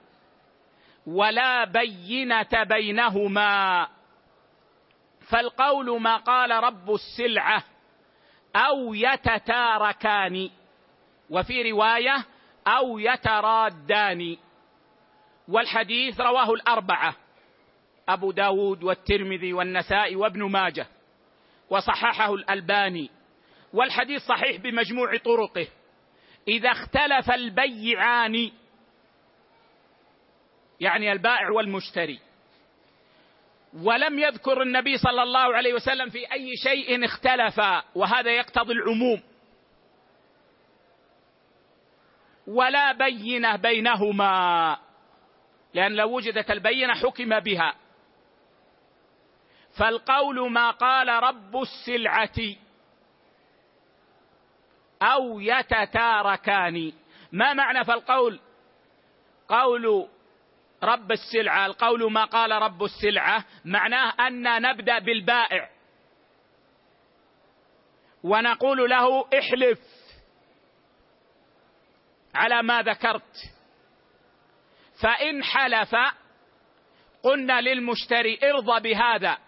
ولا 1.06 1.64
بينة 1.64 2.64
بينهما 2.68 3.88
فالقول 5.30 6.00
ما 6.00 6.16
قال 6.16 6.50
رب 6.50 6.94
السلعة 6.94 7.64
أو 8.56 8.94
يتتاركان 8.94 10.50
وفي 11.30 11.70
رواية 11.70 12.24
أو 12.66 12.98
يترادان 12.98 14.36
والحديث 15.48 16.20
رواه 16.20 16.52
الأربعة 16.52 17.16
أبو 18.08 18.30
داود 18.30 18.82
والترمذي 18.82 19.52
والنسائي 19.52 20.16
وابن 20.16 20.42
ماجه 20.42 20.86
وصححه 21.70 22.34
الألباني. 22.34 23.10
والحديث 23.72 24.22
صحيح 24.22 24.56
بمجموع 24.56 25.16
طرقه. 25.16 25.66
إذا 26.48 26.70
اختلف 26.70 27.30
البيعان 27.30 28.50
يعني 30.80 31.12
البائع 31.12 31.50
والمشتري. 31.50 32.18
ولم 33.74 34.18
يذكر 34.18 34.62
النبي 34.62 34.98
صلى 34.98 35.22
الله 35.22 35.56
عليه 35.56 35.74
وسلم 35.74 36.10
في 36.10 36.32
أي 36.32 36.56
شيء 36.56 37.04
اختلف 37.04 37.60
وهذا 37.94 38.30
يقتضي 38.30 38.72
العموم. 38.72 39.22
ولا 42.46 42.92
بينة 42.92 43.56
بينهما 43.56 44.76
لأن 45.74 45.92
لو 45.92 46.16
وجدت 46.16 46.50
البينة 46.50 46.94
حكم 46.94 47.40
بها. 47.40 47.74
فالقول 49.78 50.50
ما 50.50 50.70
قال 50.70 51.08
رب 51.08 51.62
السلعة 51.62 52.56
أو 55.02 55.40
يتتاركان. 55.40 56.92
ما 57.32 57.52
معنى 57.52 57.84
فالقول؟ 57.84 58.40
قول 59.48 60.08
رب 60.82 61.12
السلعة 61.12 61.66
القول 61.66 62.12
ما 62.12 62.24
قال 62.24 62.50
رب 62.50 62.84
السلعة 62.84 63.44
معناه 63.64 64.26
أن 64.26 64.62
نبدأ 64.62 64.98
بالبائع. 64.98 65.70
ونقول 68.22 68.90
له 68.90 69.24
احلف 69.38 69.80
على 72.34 72.62
ما 72.62 72.82
ذكرت. 72.82 73.36
فإن 75.02 75.44
حلف 75.44 75.96
قلنا 77.22 77.60
للمشتري 77.60 78.38
ارضى 78.42 78.80
بهذا. 78.80 79.38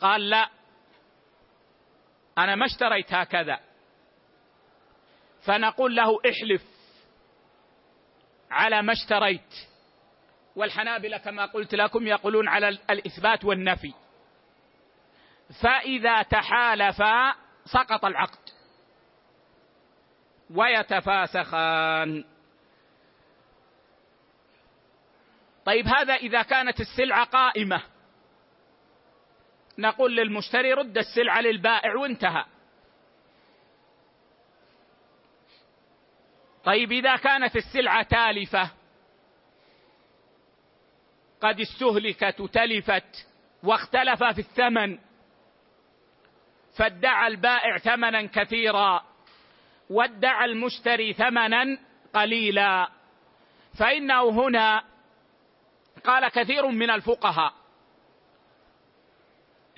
قال 0.00 0.30
لا 0.30 0.50
أنا 2.38 2.54
ما 2.54 2.66
اشتريت 2.66 3.14
هكذا 3.14 3.60
فنقول 5.46 5.96
له 5.96 6.18
احلف. 6.30 6.77
على 8.50 8.82
ما 8.82 8.92
اشتريت. 8.92 9.54
والحنابلة 10.56 11.18
كما 11.18 11.46
قلت 11.46 11.74
لكم 11.74 12.06
يقولون 12.06 12.48
على 12.48 12.68
الإثبات 12.68 13.44
والنفي. 13.44 13.94
فإذا 15.62 16.22
تحالفا 16.22 17.34
سقط 17.64 18.04
العقد. 18.04 18.48
ويتفاسخان. 20.50 22.24
طيب 25.64 25.86
هذا 25.86 26.14
إذا 26.14 26.42
كانت 26.42 26.80
السلعة 26.80 27.24
قائمة. 27.24 27.82
نقول 29.78 30.16
للمشتري 30.16 30.72
رد 30.72 30.98
السلعة 30.98 31.40
للبائع 31.40 31.94
وانتهى. 31.96 32.44
طيب 36.68 36.92
إذا 36.92 37.16
كانت 37.16 37.56
السلعة 37.56 38.02
تالفة 38.02 38.70
قد 41.40 41.60
استهلكت 41.60 42.40
وتلفت 42.40 43.26
واختلف 43.62 44.24
في 44.24 44.38
الثمن 44.38 44.98
فادعى 46.76 47.26
البائع 47.26 47.78
ثمنا 47.78 48.26
كثيرا 48.26 49.04
وادعى 49.90 50.44
المشتري 50.44 51.12
ثمنا 51.12 51.78
قليلا. 52.14 52.88
فإنه 53.78 54.28
هنا 54.28 54.84
قال 56.04 56.28
كثير 56.28 56.66
من 56.66 56.90
الفقهاء 56.90 57.54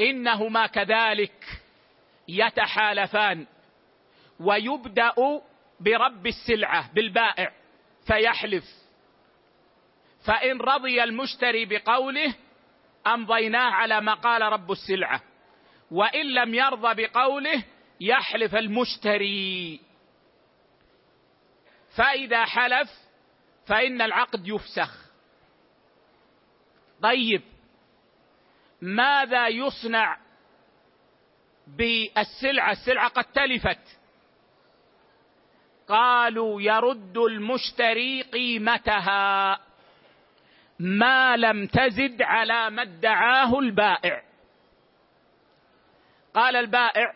إنهما 0.01 0.67
كذلك 0.67 1.63
يتحالفان 2.29 3.47
ويبدأ 4.41 5.15
برب 5.81 6.27
السلعة 6.27 6.93
بالبائع 6.93 7.53
فيحلف. 8.07 8.65
فإن 10.27 10.61
رضي 10.61 11.05
المشتري 11.05 11.65
بقوله 11.65 12.35
أمضيناه 13.07 13.71
على 13.71 14.01
ما 14.01 14.15
قال 14.15 14.43
رب 14.43 14.73
السلعة. 14.73 15.23
وإن 15.91 16.27
لم 16.35 16.55
يرضى 16.55 17.07
بقوله 17.07 17.65
يحلف 18.01 18.55
المشتري. 18.55 19.81
فإذا 21.97 22.45
حلف 22.45 22.91
فإن 23.67 24.03
العقد 24.03 24.49
يفسخ. 24.49 25.11
طيب 27.03 27.43
ماذا 28.81 29.49
يصنع 29.49 30.19
بالسلعة؟ 31.67 32.73
السلعة 32.73 33.09
قد 33.09 33.25
تلفت. 33.25 34.00
قالوا 35.91 36.63
يرد 36.63 37.19
المشتري 37.19 38.23
قيمتها 38.23 39.61
ما 40.79 41.37
لم 41.37 41.67
تزد 41.67 42.23
على 42.23 42.71
ما 42.71 42.83
ادعاه 42.83 43.59
البائع. 43.59 44.23
قال 46.35 46.57
البائع 46.57 47.15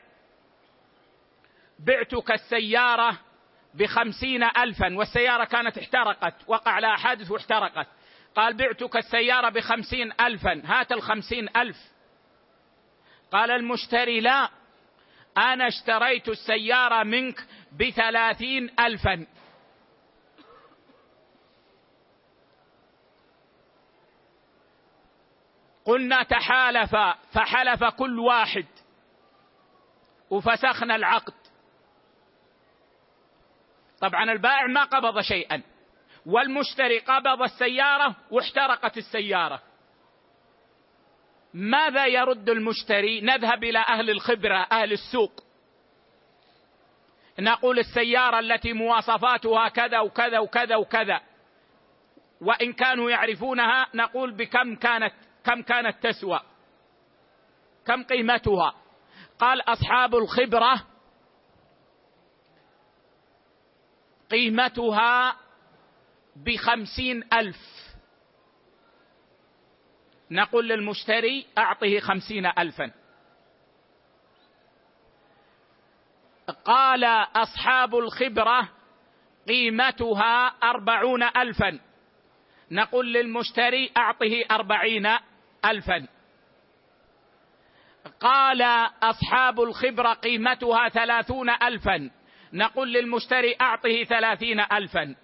بعتك 1.78 2.30
السيارة 2.30 3.18
بخمسين 3.74 4.42
ألفا 4.42 4.96
والسيارة 4.96 5.44
كانت 5.44 5.78
احترقت 5.78 6.34
وقع 6.46 6.78
لها 6.78 6.96
حادث 6.96 7.30
واحترقت. 7.30 7.86
قال 8.36 8.56
بعتك 8.56 8.96
السيارة 8.96 9.48
بخمسين 9.48 10.12
ألفا 10.20 10.62
هات 10.64 10.92
الخمسين 10.92 11.48
ألف. 11.56 11.76
قال 13.32 13.50
المشتري 13.50 14.20
لا 14.20 14.50
أنا 15.38 15.68
اشتريت 15.68 16.28
السيارة 16.28 17.04
منك 17.04 17.46
بثلاثين 17.80 18.70
ألفا. 18.80 19.26
قلنا 25.84 26.22
تحالف 26.22 26.96
فحلف 27.32 27.84
كل 27.84 28.18
واحد. 28.18 28.66
وفسخنا 30.30 30.96
العقد. 30.96 31.34
طبعا 34.00 34.32
البائع 34.32 34.66
ما 34.66 34.84
قبض 34.84 35.20
شيئا. 35.20 35.62
والمشتري 36.26 36.98
قبض 36.98 37.42
السيارة 37.42 38.16
واحترقت 38.30 38.96
السيارة. 38.96 39.62
ماذا 41.54 42.06
يرد 42.06 42.48
المشتري؟ 42.48 43.20
نذهب 43.20 43.64
إلى 43.64 43.78
أهل 43.78 44.10
الخبرة 44.10 44.66
أهل 44.72 44.92
السوق. 44.92 45.43
نقول 47.38 47.78
السيارة 47.78 48.38
التي 48.38 48.72
مواصفاتها 48.72 49.68
كذا 49.68 50.00
وكذا 50.00 50.38
وكذا 50.38 50.76
وكذا. 50.76 51.20
وإن 52.40 52.72
كانوا 52.72 53.10
يعرفونها 53.10 53.86
نقول 53.94 54.32
بكم 54.32 54.74
كانت 54.74 55.14
كم 55.44 55.62
كانت 55.62 56.06
تسوى. 56.06 56.40
كم 57.86 58.02
قيمتها. 58.02 58.74
قال 59.38 59.60
أصحاب 59.60 60.14
الخبرة 60.14 60.86
قيمتها 64.30 65.36
بخمسين 66.36 67.24
ألف. 67.32 67.56
نقول 70.30 70.68
للمشتري 70.68 71.46
أعطه 71.58 72.00
خمسين 72.00 72.46
الفا. 72.46 73.03
قال 76.50 77.04
أصحاب 77.36 77.96
الخبرة 77.96 78.68
قيمتها 79.48 80.46
أربعون 80.46 81.22
الفا. 81.22 81.80
نقول 82.70 83.12
للمشتري 83.12 83.92
أعطه 83.96 84.44
أربعين 84.50 85.08
الفا. 85.64 86.08
قال 88.20 88.62
أصحاب 89.02 89.60
الخبرة 89.60 90.12
قيمتها 90.12 90.88
ثلاثون 90.88 91.50
الفا. 91.50 92.10
نقول 92.52 92.92
للمشتري 92.92 93.56
أعطه 93.60 94.04
ثلاثين 94.04 94.60
الفا. 94.60 95.16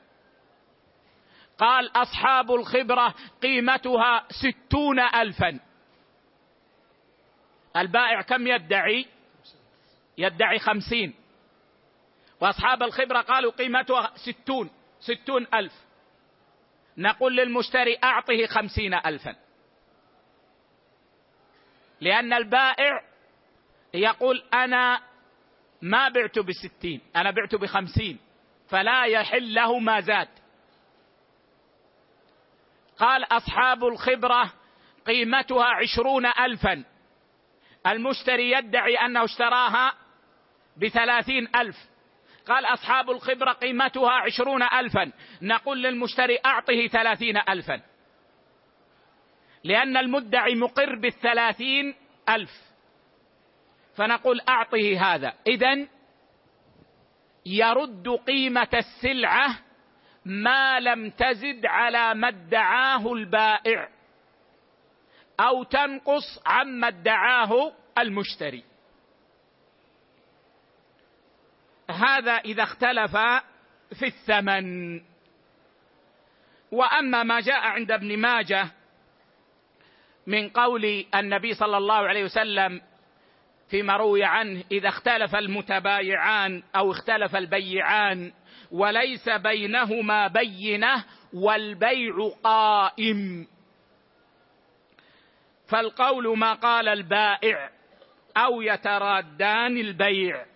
قال 1.58 1.90
أصحاب 1.96 2.54
الخبرة 2.54 3.14
قيمتها 3.42 4.24
ستون 4.30 5.00
الفا. 5.00 5.60
البائع 7.76 8.22
كم 8.22 8.46
يدعي؟ 8.46 9.06
يدعي 10.18 10.58
خمسين. 10.58 11.14
وأصحاب 12.40 12.82
الخبرة 12.82 13.20
قالوا 13.20 13.52
قيمتها 13.52 14.12
ستون 14.16 14.70
ستون 15.00 15.46
ألف. 15.54 15.72
نقول 16.96 17.36
للمشتري 17.36 17.98
أعطه 18.04 18.46
خمسين 18.46 18.94
الفا. 18.94 19.36
لأن 22.00 22.32
البائع 22.32 23.02
يقول 23.94 24.42
أنا 24.54 25.02
ما 25.82 26.08
بعت 26.08 26.38
بستين 26.38 27.00
أنا 27.16 27.30
بعت 27.30 27.54
بخمسين 27.54 28.18
فلا 28.68 29.04
يحل 29.04 29.54
له 29.54 29.78
ما 29.78 30.00
زاد. 30.00 30.28
قال 32.98 33.24
أصحاب 33.24 33.84
الخبرة 33.84 34.52
قيمتها 35.06 35.64
عشرون 35.64 36.26
الفا. 36.26 36.84
المشتري 37.86 38.50
يدعي 38.50 38.94
أنه 38.94 39.24
اشتراها 39.24 39.92
بثلاثين 40.76 41.48
ألف. 41.56 41.76
قال 42.46 42.64
أصحاب 42.64 43.10
الخبرة 43.10 43.52
قيمتها 43.52 44.10
عشرون 44.10 44.62
الفا. 44.62 45.12
نقول 45.42 45.82
للمشتري 45.82 46.38
أعطه 46.46 46.86
ثلاثين 46.86 47.36
الفا. 47.48 47.82
لأن 49.64 49.96
المدعي 49.96 50.54
مقر 50.54 50.94
بالثلاثين 50.94 51.94
ألف. 52.28 52.50
فنقول 53.96 54.40
أعطه 54.48 54.98
هذا. 55.00 55.34
اذا 55.46 55.86
يرد 57.46 58.08
قيمة 58.08 58.68
السلعة 58.74 59.58
ما 60.24 60.80
لم 60.80 61.10
تزد 61.10 61.66
على 61.66 62.14
ما 62.14 62.28
ادعاه 62.28 63.12
البائع 63.12 63.88
أو 65.40 65.62
تنقص 65.62 66.42
عما 66.46 66.88
ادعاه 66.88 67.72
المشتري. 67.98 68.69
هذا 71.90 72.32
إذا 72.32 72.62
اختلف 72.62 73.16
في 73.98 74.06
الثمن. 74.06 75.00
وأما 76.72 77.22
ما 77.22 77.40
جاء 77.40 77.60
عند 77.60 77.90
ابن 77.90 78.18
ماجه 78.18 78.68
من 80.26 80.48
قول 80.48 81.04
النبي 81.14 81.54
صلى 81.54 81.76
الله 81.76 81.94
عليه 81.94 82.24
وسلم 82.24 82.80
فيما 83.70 83.96
روي 83.96 84.24
عنه 84.24 84.64
إذا 84.72 84.88
اختلف 84.88 85.36
المتبايعان 85.36 86.62
أو 86.76 86.90
اختلف 86.90 87.36
البيعان 87.36 88.32
وليس 88.70 89.28
بينهما 89.28 90.26
بينة 90.26 91.04
والبيع 91.32 92.30
قائم. 92.42 93.46
فالقول 95.68 96.38
ما 96.38 96.52
قال 96.52 96.88
البائع 96.88 97.70
أو 98.36 98.62
يترادان 98.62 99.76
البيع. 99.76 100.49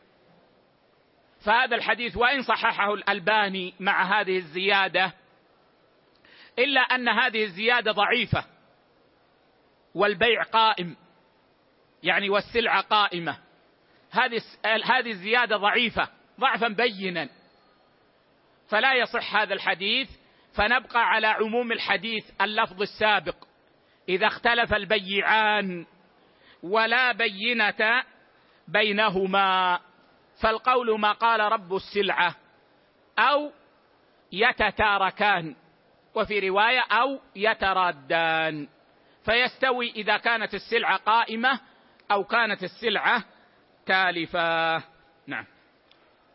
فهذا 1.44 1.76
الحديث 1.76 2.16
وإن 2.16 2.42
صححه 2.42 2.94
الألباني 2.94 3.74
مع 3.80 4.20
هذه 4.20 4.36
الزيادة 4.36 5.12
إلا 6.58 6.80
أن 6.80 7.08
هذه 7.08 7.44
الزيادة 7.44 7.92
ضعيفة 7.92 8.44
والبيع 9.94 10.42
قائم 10.42 10.96
يعني 12.02 12.30
والسلعة 12.30 12.80
قائمة. 12.80 13.38
هذه 14.10 14.42
هذه 14.84 15.10
الزيادة 15.10 15.56
ضعيفة 15.56 16.08
ضعفا 16.40 16.68
بينا. 16.68 17.28
فلا 18.68 18.94
يصح 18.94 19.36
هذا 19.36 19.54
الحديث 19.54 20.10
فنبقى 20.54 21.08
على 21.08 21.26
عموم 21.26 21.72
الحديث 21.72 22.24
اللفظ 22.40 22.82
السابق. 22.82 23.36
إذا 24.08 24.26
اختلف 24.26 24.74
البيعان 24.74 25.86
ولا 26.62 27.12
بينة 27.12 28.04
بينهما. 28.68 29.80
فالقول 30.40 31.00
ما 31.00 31.12
قال 31.12 31.40
رب 31.40 31.74
السلعة 31.74 32.36
أو 33.18 33.50
يتتاركان 34.32 35.56
وفي 36.14 36.48
رواية 36.48 36.80
أو 36.80 37.20
يترادان. 37.36 38.68
فيستوي 39.24 39.90
إذا 39.90 40.16
كانت 40.16 40.54
السلعة 40.54 40.96
قائمة 40.96 41.60
أو 42.10 42.24
كانت 42.24 42.62
السلعة 42.62 43.24
تالفة. 43.86 44.76
نعم. 45.26 45.46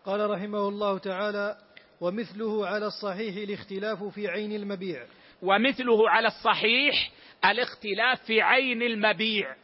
قال 0.05 0.29
رحمه 0.29 0.67
الله 0.67 0.97
تعالى 0.97 1.57
ومثله 2.01 2.67
على 2.67 2.85
الصحيح 2.85 3.35
الاختلاف 3.35 4.03
في 4.03 4.27
عين 4.27 4.55
المبيع. 4.55 5.05
ومثله 5.41 6.09
على 6.09 6.27
الصحيح 6.27 7.12
الاختلاف 7.45 8.21
في 8.23 8.41
عين 8.41 8.81
المبيع. 8.81 9.55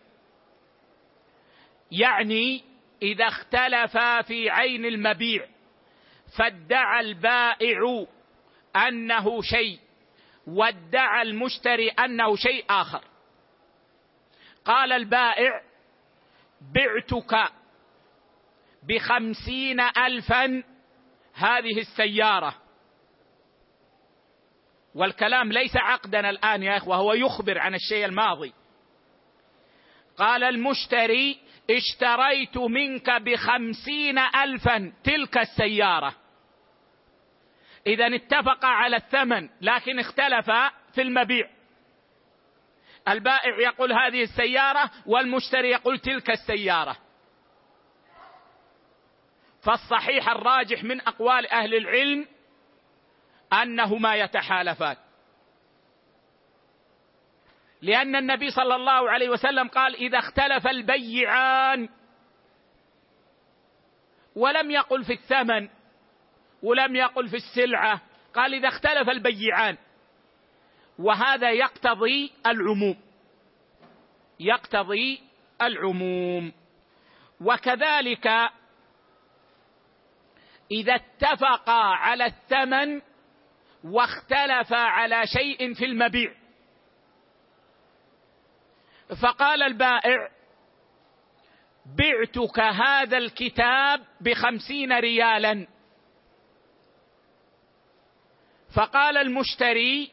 يعني 1.92 2.64
إذا 3.02 3.28
اختلفا 3.28 4.22
في 4.22 4.50
عين 4.50 4.86
المبيع 4.86 5.48
فادعى 6.38 7.00
البائع 7.00 8.06
أنه 8.76 9.42
شيء 9.42 9.80
وادعى 10.48 11.22
المشتري 11.22 11.90
أنه 11.90 12.36
شيء 12.36 12.66
آخر. 12.70 13.04
قال 14.66 14.92
البائع 14.92 15.62
بعتك 16.74 17.52
بخمسين 18.84 19.80
الفا 19.80 20.64
هذه 21.34 21.80
السيارة. 21.80 22.56
والكلام 24.96 25.52
ليس 25.52 25.76
عقدا 25.76 26.30
الآن 26.30 26.64
يا 26.64 26.78
إخوة 26.78 26.96
هو 26.96 27.14
يخبر 27.14 27.60
عن 27.60 27.76
الشيء 27.76 28.06
الماضي. 28.06 28.54
قال 30.18 30.44
المشتري 30.44 31.40
اشتريت 31.70 32.58
منك 32.58 33.10
بخمسين 33.10 34.20
الفا 34.20 34.94
تلك 35.04 35.38
السيارة. 35.38 36.16
إذا 37.88 38.16
اتفق 38.16 38.66
على 38.66 38.96
الثمن 38.96 39.50
لكن 39.62 40.00
اختلف 40.00 40.52
في 40.94 41.02
المبيع. 41.02 41.50
البائع 43.08 43.60
يقول 43.60 43.94
هذه 43.94 44.24
السيارة 44.24 44.92
والمشتري 45.06 45.70
يقول 45.70 46.00
تلك 46.00 46.30
السيارة. 46.30 46.98
فالصحيح 49.62 50.30
الراجح 50.30 50.84
من 50.84 51.02
أقوال 51.02 51.48
أهل 51.48 51.76
العلم 51.76 52.28
أنهما 53.54 54.16
يتحالفان. 54.16 54.96
لأن 57.82 58.16
النبي 58.16 58.50
صلى 58.50 58.76
الله 58.76 59.10
عليه 59.10 59.30
وسلم 59.30 59.68
قال 59.68 59.96
إذا 59.96 60.20
اختلف 60.20 60.68
البيعان 60.68 61.90
ولم 64.36 64.72
يقل 64.72 65.04
في 65.04 65.14
الثمن 65.14 65.70
ولم 66.64 66.96
يقل 66.96 67.28
في 67.28 67.36
السلعة 67.36 68.02
قال 68.34 68.54
إذا 68.54 68.68
اختلف 68.68 69.10
البيعان. 69.10 69.78
وهذا 71.00 71.52
يقتضي 71.52 72.32
العموم. 72.48 72.98
يقتضي 74.40 75.22
العموم. 75.62 76.54
وكذلك 77.42 78.28
إذا 80.72 80.96
اتفقا 80.96 81.82
على 81.82 82.26
الثمن 82.26 83.02
واختلفا 83.84 84.78
على 84.78 85.24
شيء 85.28 85.74
في 85.74 85.86
المبيع. 85.86 86.34
فقال 89.22 89.64
البائع 89.64 90.30
بعتك 91.98 92.60
هذا 92.60 93.18
الكتاب 93.18 94.02
بخمسين 94.22 94.94
ريالا. 95.00 95.68
فقال 98.76 99.18
المشتري 99.18 100.12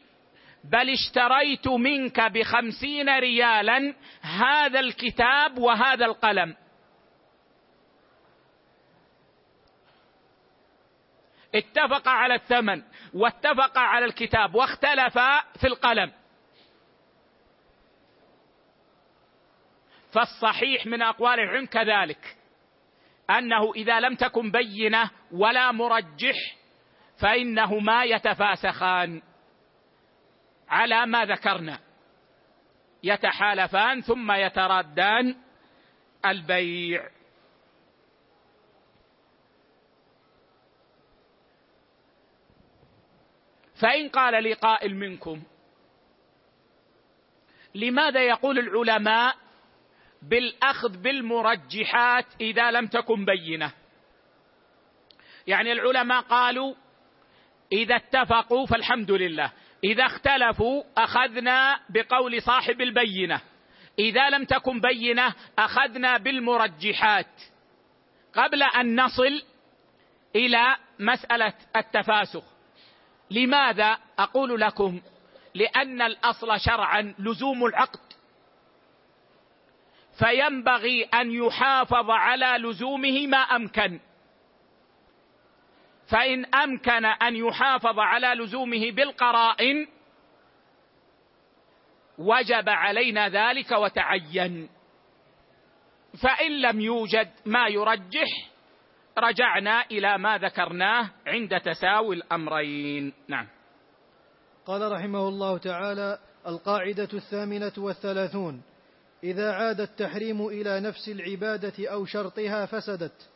بل 0.63 0.89
اشتريت 0.89 1.67
منك 1.67 2.21
بخمسين 2.21 3.09
ريالا 3.09 3.93
هذا 4.21 4.79
الكتاب 4.79 5.57
وهذا 5.57 6.05
القلم. 6.05 6.55
اتفق 11.55 12.07
على 12.07 12.35
الثمن 12.35 12.83
واتفق 13.13 13.77
على 13.77 14.05
الكتاب 14.05 14.55
واختلفا 14.55 15.41
في 15.59 15.67
القلم. 15.67 16.11
فالصحيح 20.13 20.85
من 20.85 21.01
اقوال 21.01 21.39
العلم 21.39 21.65
كذلك 21.65 22.37
أنه 23.29 23.73
إذا 23.75 23.99
لم 23.99 24.15
تكن 24.15 24.51
بينة 24.51 25.09
ولا 25.31 25.71
مرجح 25.71 26.35
فانهما 27.21 28.03
يتفاسخان 28.03 29.21
على 30.69 31.05
ما 31.05 31.25
ذكرنا. 31.25 31.79
يتحالفان 33.03 34.01
ثم 34.01 34.31
يترادان 34.31 35.35
البيع. 36.25 37.09
فإن 43.81 44.09
قال 44.09 44.43
لي 44.43 44.53
قائل 44.53 44.95
منكم 44.95 45.43
لماذا 47.75 48.23
يقول 48.23 48.59
العلماء 48.59 49.42
بالأخذ 50.29 50.97
بالمرجحات 50.97 52.25
إذا 52.41 52.71
لم 52.71 52.87
تكن 52.87 53.25
بينة. 53.25 53.71
يعني 55.47 55.71
العلماء 55.71 56.21
قالوا 56.21 56.75
إذا 57.71 57.95
اتفقوا 57.95 58.65
فالحمد 58.65 59.11
لله. 59.11 59.51
إذا 59.83 60.05
اختلفوا 60.05 60.83
أخذنا 60.97 61.79
بقول 61.89 62.41
صاحب 62.41 62.81
البينة. 62.81 63.41
إذا 63.99 64.29
لم 64.29 64.45
تكن 64.45 64.81
بينة 64.81 65.33
أخذنا 65.59 66.17
بالمرجحات. 66.17 67.41
قبل 68.33 68.63
أن 68.63 69.01
نصل 69.01 69.43
إلى 70.35 70.75
مسألة 70.99 71.53
التفاسخ. 71.75 72.43
لماذا 73.31 73.97
أقول 74.19 74.61
لكم؟ 74.61 75.01
لأن 75.55 76.01
الأصل 76.01 76.59
شرعا 76.59 77.13
لزوم 77.19 77.65
العقد. 77.65 78.12
فينبغي 80.19 81.03
أن 81.03 81.31
يحافظ 81.31 82.09
على 82.09 82.67
لزومه 82.67 83.27
ما 83.27 83.37
أمكن. 83.37 83.99
فإن 86.11 86.45
أمكن 86.45 87.05
أن 87.05 87.35
يحافظ 87.35 87.99
على 87.99 88.43
لزومه 88.43 88.91
بالقرائن 88.91 89.87
وجب 92.17 92.69
علينا 92.69 93.29
ذلك 93.29 93.71
وتعين. 93.71 94.69
فإن 96.23 96.61
لم 96.61 96.81
يوجد 96.81 97.31
ما 97.45 97.67
يرجح 97.67 98.49
رجعنا 99.17 99.85
إلى 99.91 100.17
ما 100.17 100.37
ذكرناه 100.37 101.09
عند 101.27 101.59
تساوي 101.59 102.15
الأمرين. 102.15 103.13
نعم. 103.27 103.47
قال 104.65 104.91
رحمه 104.91 105.27
الله 105.27 105.57
تعالى 105.57 106.19
القاعدة 106.47 107.09
الثامنة 107.13 107.73
والثلاثون. 107.77 108.72
إذا 109.23 109.51
عاد 109.51 109.81
التحريم 109.81 110.47
إلى 110.47 110.79
نفس 110.79 111.09
العبادة 111.09 111.91
أو 111.91 112.05
شرطها 112.05 112.65
فسدت 112.65 113.29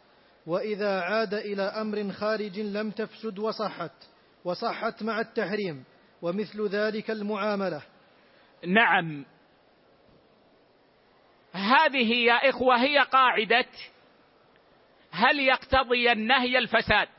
وإذا 0.47 1.00
عاد 1.00 1.34
إلى 1.34 1.62
أمر 1.62 2.12
خارج 2.12 2.60
لم 2.60 2.91
تفسد 2.91 3.39
وصحت 3.39 3.91
وصحت 4.45 5.04
مع 5.04 5.19
التحريم 5.19 5.84
ومثل 6.21 6.67
ذلك 6.67 7.12
المعاملة. 7.12 7.82
نعم. 8.65 9.26
هذه 11.52 12.13
يا 12.13 12.50
إخوة 12.50 12.84
هي 12.84 13.00
قاعدة 13.00 13.65
هل 15.12 15.39
يقتضي 15.39 16.12
النهي 16.12 16.58
الفساد 16.58 17.10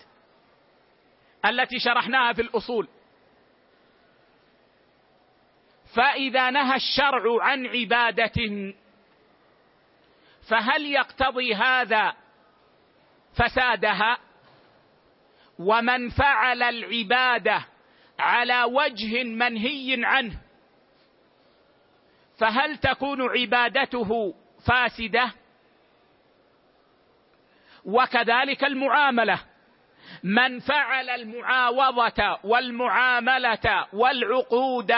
التي 1.47 1.79
شرحناها 1.79 2.33
في 2.33 2.43
الأصول؟ 2.43 2.89
فإذا 5.99 6.51
نهى 6.51 6.77
الشرع 6.77 7.45
عن 7.45 7.67
عبادة 7.67 8.73
فهل 10.49 10.87
يقتضي 10.87 11.55
هذا 11.55 12.15
فسادها؟ 13.35 14.19
ومن 15.59 16.09
فعل 16.09 16.63
العبادة 16.63 17.65
على 18.19 18.65
وجه 18.65 19.25
منهي 19.25 20.05
عنه 20.05 20.39
فهل 22.39 22.77
تكون 22.77 23.23
عبادته 23.39 24.35
فاسدة؟ 24.67 25.33
وكذلك 27.85 28.65
المعاملة 28.65 29.41
من 30.23 30.61
فعل 30.61 31.11
المعاوضة 31.11 32.39
والمعاملة 32.45 33.87
والعقود 33.93 34.93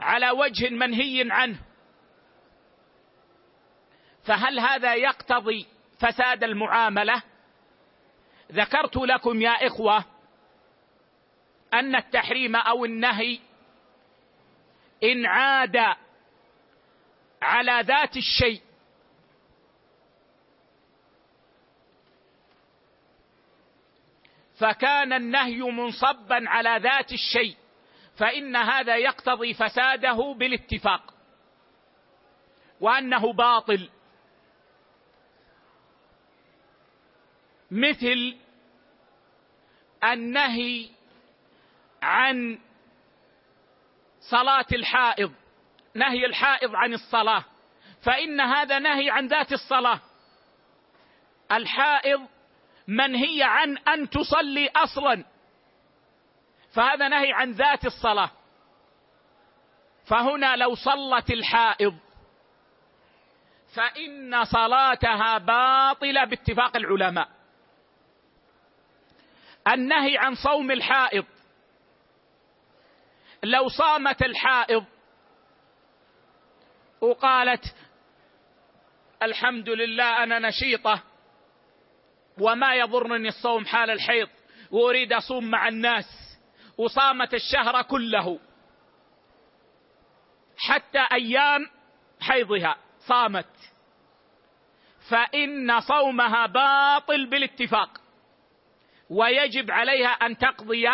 على 0.00 0.30
وجه 0.30 0.70
منهي 0.70 1.28
عنه. 1.30 1.58
فهل 4.24 4.60
هذا 4.60 4.94
يقتضي 4.94 5.66
فساد 6.00 6.44
المعاملة؟ 6.44 7.22
ذكرت 8.52 8.96
لكم 8.96 9.42
يا 9.42 9.66
إخوة 9.66 10.04
أن 11.74 11.96
التحريم 11.96 12.56
أو 12.56 12.84
النهي 12.84 13.40
إن 15.04 15.26
عاد 15.26 15.76
على 17.42 17.80
ذات 17.82 18.16
الشيء 18.16 18.62
فكان 24.58 25.12
النهي 25.12 25.60
منصبا 25.60 26.48
على 26.48 26.78
ذات 26.82 27.12
الشيء. 27.12 27.56
فإن 28.16 28.56
هذا 28.56 28.96
يقتضي 28.96 29.54
فساده 29.54 30.34
بالاتفاق 30.38 31.14
وأنه 32.80 33.32
باطل. 33.32 33.88
مثل 37.70 38.36
النهي 40.04 40.88
عن 42.02 42.58
صلاة 44.20 44.66
الحائض 44.72 45.32
نهي 45.94 46.26
الحائض 46.26 46.74
عن 46.74 46.94
الصلاة. 46.94 47.44
فإن 48.02 48.40
هذا 48.40 48.78
نهي 48.78 49.10
عن 49.10 49.26
ذات 49.26 49.52
الصلاة. 49.52 50.00
الحائض 51.52 52.26
منهي 52.88 53.42
عن 53.42 53.78
أن 53.78 54.10
تصلي 54.10 54.68
أصلا. 54.68 55.24
فهذا 56.72 57.08
نهي 57.08 57.32
عن 57.32 57.52
ذات 57.52 57.84
الصلاة. 57.84 58.30
فهنا 60.04 60.56
لو 60.56 60.74
صلت 60.74 61.30
الحائض 61.30 61.94
فإن 63.74 64.44
صلاتها 64.44 65.38
باطلة 65.38 66.24
باتفاق 66.24 66.76
العلماء. 66.76 67.28
النهي 69.68 70.18
عن 70.18 70.34
صوم 70.34 70.70
الحائض 70.70 71.24
لو 73.42 73.68
صامت 73.68 74.22
الحائض 74.22 74.84
وقالت 77.00 77.64
الحمد 79.22 79.68
لله 79.68 80.22
أنا 80.22 80.38
نشيطة 80.38 81.02
وما 82.38 82.74
يضرني 82.74 83.28
الصوم 83.28 83.66
حال 83.66 83.90
الحيض 83.90 84.28
وأريد 84.70 85.12
أصوم 85.12 85.50
مع 85.50 85.68
الناس. 85.68 86.29
وصامت 86.80 87.34
الشهر 87.34 87.82
كله. 87.82 88.38
حتى 90.56 91.06
أيام 91.12 91.70
حيضها 92.20 92.76
صامت. 92.98 93.46
فإن 95.10 95.80
صومها 95.80 96.46
باطل 96.46 97.26
بالاتفاق. 97.26 98.00
ويجب 99.10 99.70
عليها 99.70 100.08
أن 100.08 100.38
تقضي 100.38 100.88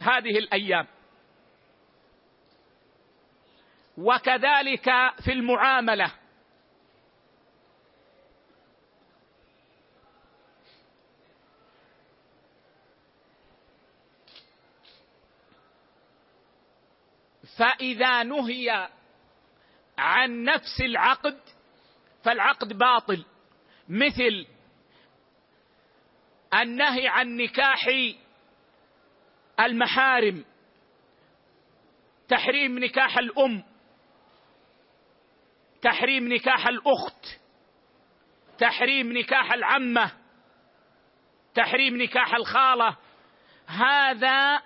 هذه 0.00 0.38
الأيام. 0.38 0.86
وكذلك 3.98 4.90
في 5.24 5.32
المعاملة. 5.32 6.21
فإذا 17.58 18.22
نهي 18.22 18.88
عن 19.98 20.44
نفس 20.44 20.80
العقد 20.80 21.40
فالعقد 22.24 22.78
باطل. 22.78 23.24
مثل 23.88 24.46
النهي 26.54 27.08
عن 27.08 27.36
نكاح 27.36 27.88
المحارم 29.60 30.44
تحريم 32.28 32.78
نكاح 32.78 33.18
الأم 33.18 33.64
تحريم 35.82 36.32
نكاح 36.32 36.66
الأخت 36.66 37.26
تحريم 38.58 39.12
نكاح 39.12 39.52
العمة 39.52 40.12
تحريم 41.54 42.02
نكاح 42.02 42.34
الخالة. 42.34 42.96
هذا 43.66 44.62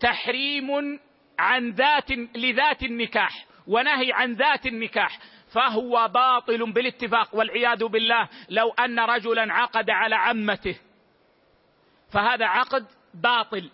تحريم 0.00 1.00
عن 1.38 1.70
ذات 1.70 2.10
لذات 2.36 2.82
النكاح 2.82 3.46
ونهي 3.66 4.12
عن 4.12 4.32
ذات 4.32 4.66
النكاح. 4.66 5.18
فهو 5.52 6.08
باطل 6.08 6.72
بالاتفاق 6.72 7.34
والعياذ 7.34 7.84
بالله 7.84 8.28
لو 8.48 8.70
أن 8.70 9.00
رجلا 9.00 9.54
عقد 9.54 9.90
على 9.90 10.14
عمته. 10.16 10.78
فهذا 12.12 12.46
عقد 12.46 12.86
باطل 13.14 13.70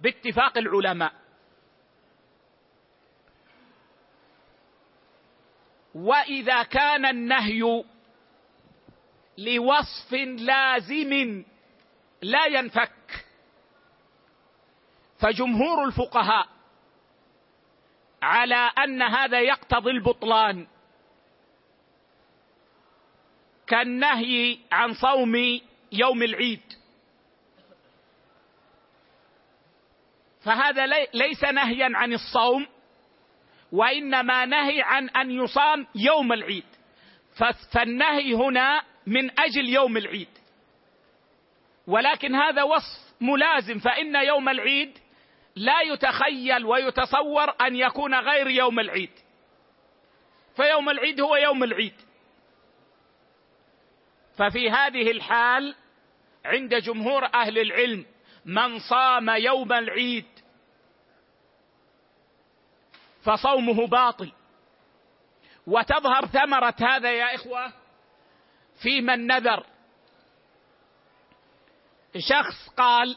باتفاق 0.00 0.58
العلماء. 0.58 1.12
وإذا 5.94 6.62
كان 6.62 7.06
النهي 7.06 7.84
لوصف 9.38 10.12
لازم 10.38 11.44
لا 12.22 12.46
ينفك 12.46 13.24
فجمهور 15.18 15.84
الفقهاء 15.84 16.57
على 18.22 18.70
أن 18.84 19.02
هذا 19.02 19.40
يقتضي 19.40 19.90
البطلان. 19.90 20.66
كالنهي 23.66 24.58
عن 24.72 24.94
صوم 24.94 25.60
يوم 25.92 26.22
العيد. 26.22 26.62
فهذا 30.40 30.86
ليس 31.14 31.44
نهيا 31.44 31.90
عن 31.94 32.12
الصوم 32.12 32.66
وإنما 33.72 34.44
نهي 34.44 34.82
عن 34.82 35.08
أن 35.08 35.30
يصام 35.30 35.86
يوم 35.94 36.32
العيد. 36.32 36.64
فالنهي 37.72 38.34
هنا 38.34 38.82
من 39.06 39.40
أجل 39.40 39.68
يوم 39.68 39.96
العيد. 39.96 40.28
ولكن 41.86 42.34
هذا 42.34 42.62
وصف 42.62 43.08
ملازم 43.20 43.78
فإن 43.78 44.14
يوم 44.14 44.48
العيد 44.48 44.98
لا 45.58 45.80
يتخيل 45.80 46.64
ويتصور 46.64 47.54
أن 47.60 47.76
يكون 47.76 48.14
غير 48.14 48.48
يوم 48.48 48.80
العيد. 48.80 49.10
فيوم 50.56 50.88
العيد 50.90 51.20
هو 51.20 51.36
يوم 51.36 51.64
العيد. 51.64 51.94
ففي 54.36 54.70
هذه 54.70 55.10
الحال 55.10 55.74
عند 56.44 56.74
جمهور 56.74 57.24
أهل 57.24 57.58
العلم 57.58 58.06
من 58.44 58.78
صام 58.78 59.28
يوم 59.30 59.72
العيد 59.72 60.26
فصومه 63.22 63.86
باطل. 63.86 64.32
وتظهر 65.66 66.26
ثمرة 66.26 66.74
هذا 66.80 67.12
يا 67.12 67.34
إخوة 67.34 67.72
في 68.82 69.00
من 69.00 69.26
نذر. 69.26 69.66
شخص 72.18 72.68
قال 72.76 73.16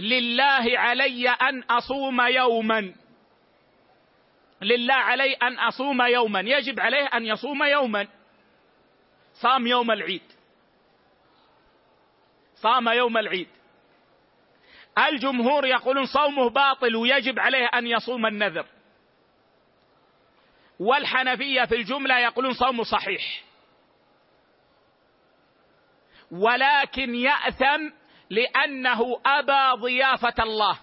لله 0.00 0.78
علي 0.78 1.28
أن 1.28 1.62
أصوم 1.62 2.20
يوما. 2.20 2.94
لله 4.62 4.94
علي 4.94 5.32
أن 5.32 5.58
أصوم 5.58 6.02
يوما. 6.02 6.40
يجب 6.40 6.80
عليه 6.80 7.04
أن 7.04 7.26
يصوم 7.26 7.62
يوما. 7.62 8.08
صام 9.34 9.66
يوم 9.66 9.90
العيد. 9.90 10.22
صام 12.54 12.88
يوم 12.88 13.18
العيد. 13.18 13.48
الجمهور 14.98 15.66
يقولون 15.66 16.06
صومه 16.06 16.50
باطل 16.50 16.96
ويجب 16.96 17.38
عليه 17.38 17.66
أن 17.66 17.86
يصوم 17.86 18.26
النذر. 18.26 18.66
والحنفية 20.78 21.64
في 21.64 21.74
الجملة 21.74 22.18
يقولون 22.18 22.52
صومه 22.52 22.82
صحيح. 22.82 23.42
ولكن 26.30 27.14
يأثم 27.14 27.99
لأنه 28.30 29.20
أبى 29.26 29.80
ضيافة 29.82 30.42
الله. 30.42 30.78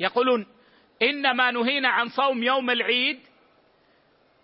يقولون 0.00 0.46
إنما 1.02 1.50
نهينا 1.50 1.88
عن 1.88 2.08
صوم 2.08 2.42
يوم 2.42 2.70
العيد 2.70 3.20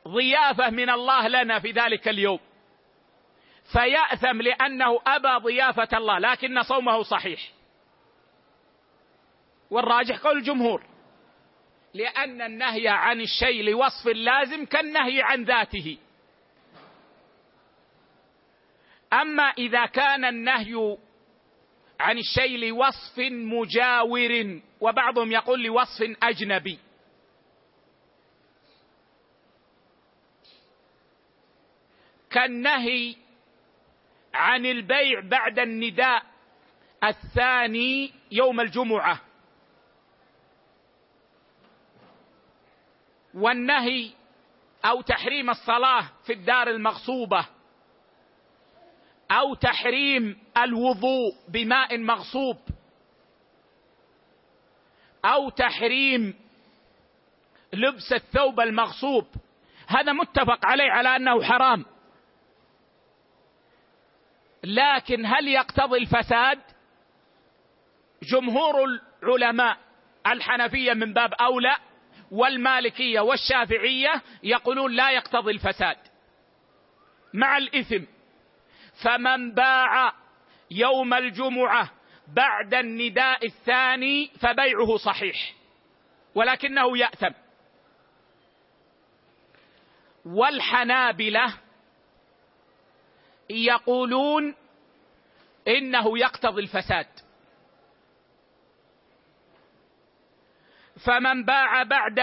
ضيافة 0.08 0.70
من 0.70 0.90
الله 0.90 1.28
لنا 1.28 1.58
في 1.58 1.70
ذلك 1.70 2.08
اليوم. 2.08 2.40
فيأثم 3.72 4.42
لأنه 4.42 5.00
أبى 5.06 5.44
ضيافة 5.44 5.98
الله 5.98 6.18
لكن 6.18 6.62
صومه 6.62 7.02
صحيح. 7.02 7.40
والراجح 9.70 10.18
قول 10.18 10.38
الجمهور 10.38 10.86
لأن 11.94 12.42
النهي 12.42 12.88
عن 12.88 13.20
الشيء 13.20 13.62
لوصف 13.62 14.06
لازم 14.06 14.64
كالنهي 14.64 15.22
عن 15.22 15.44
ذاته. 15.44 15.98
أما 19.14 19.42
إذا 19.42 19.86
كان 19.86 20.24
النهي 20.24 20.96
عن 22.00 22.18
الشيء 22.18 22.58
لوصف 22.58 23.18
مجاور 23.30 24.60
وبعضهم 24.80 25.32
يقول 25.32 25.62
لوصف 25.62 26.16
أجنبي. 26.22 26.78
كالنهي 32.30 33.16
عن 34.34 34.66
البيع 34.66 35.20
بعد 35.20 35.58
النداء 35.58 36.22
الثاني 37.04 38.12
يوم 38.30 38.60
الجمعة. 38.60 39.20
والنهي 43.34 44.10
أو 44.84 45.00
تحريم 45.00 45.50
الصلاة 45.50 46.08
في 46.26 46.32
الدار 46.32 46.68
المغصوبة. 46.68 47.46
أو 49.30 49.54
تحريم 49.54 50.38
الوضوء 50.56 51.34
بماء 51.48 51.98
مغصوب. 51.98 52.58
أو 55.24 55.50
تحريم 55.50 56.34
لبس 57.72 58.12
الثوب 58.12 58.60
المغصوب. 58.60 59.26
هذا 59.86 60.12
متفق 60.12 60.66
عليه 60.66 60.90
على 60.90 61.16
أنه 61.16 61.42
حرام. 61.42 61.84
لكن 64.64 65.26
هل 65.26 65.48
يقتضي 65.48 65.98
الفساد؟ 65.98 66.60
جمهور 68.22 68.84
العلماء 69.22 69.78
الحنفية 70.26 70.92
من 70.92 71.12
باب 71.12 71.34
أولى 71.34 71.76
والمالكية 72.30 73.20
والشافعية 73.20 74.22
يقولون 74.42 74.92
لا 74.92 75.10
يقتضي 75.10 75.52
الفساد. 75.52 75.96
مع 77.34 77.58
الإثم 77.58 78.04
فمن 79.02 79.54
باع 79.54 80.12
يوم 80.70 81.14
الجمعة 81.14 81.90
بعد 82.28 82.74
النداء 82.74 83.46
الثاني 83.46 84.30
فبيعه 84.40 84.96
صحيح 84.96 85.54
ولكنه 86.34 86.98
يأثم. 86.98 87.32
والحنابلة 90.24 91.54
يقولون 93.50 94.54
إنه 95.68 96.18
يقتضي 96.18 96.62
الفساد. 96.62 97.06
فمن 101.06 101.44
باع 101.44 101.82
بعد 101.82 102.20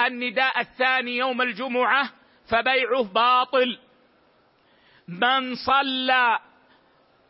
النداء 0.00 0.60
الثاني 0.60 1.16
يوم 1.16 1.42
الجمعة 1.42 2.10
فبيعه 2.46 3.02
باطل. 3.02 3.78
من 5.08 5.54
صلى 5.54 6.38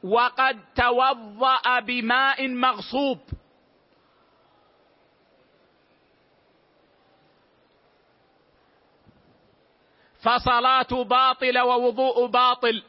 وقد 0.02 0.60
توضأ 0.74 1.80
بماء 1.80 2.48
مغصوب. 2.48 3.18
فصلاة 10.22 11.02
باطلة 11.04 11.64
ووضوء 11.64 12.26
باطل 12.26 12.82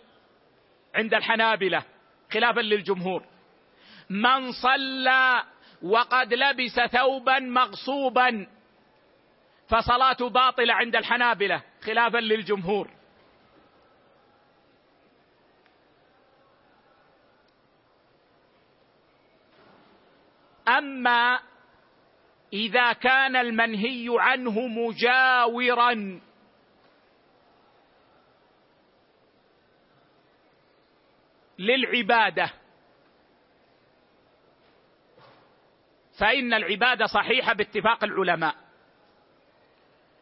عند 0.95 1.13
الحنابلة 1.13 1.83
خلافا 2.33 2.59
للجمهور. 2.59 3.25
من 4.09 4.51
صلى 4.51 5.43
وقد 5.83 6.33
لبس 6.33 6.79
ثوبا 6.91 7.39
مغصوبا 7.39 8.47
فصلاة 9.67 10.29
باطلة 10.29 10.73
عند 10.73 10.95
الحنابلة 10.95 11.61
خلافا 11.81 12.17
للجمهور. 12.17 13.02
أما 20.67 21.39
إذا 22.53 22.93
كان 22.93 23.35
المنهي 23.35 24.07
عنه 24.09 24.67
مجاورا 24.67 26.19
للعبادة. 31.59 32.53
فإن 36.19 36.53
العبادة 36.53 37.05
صحيحة 37.05 37.53
باتفاق 37.53 38.03
العلماء. 38.03 38.55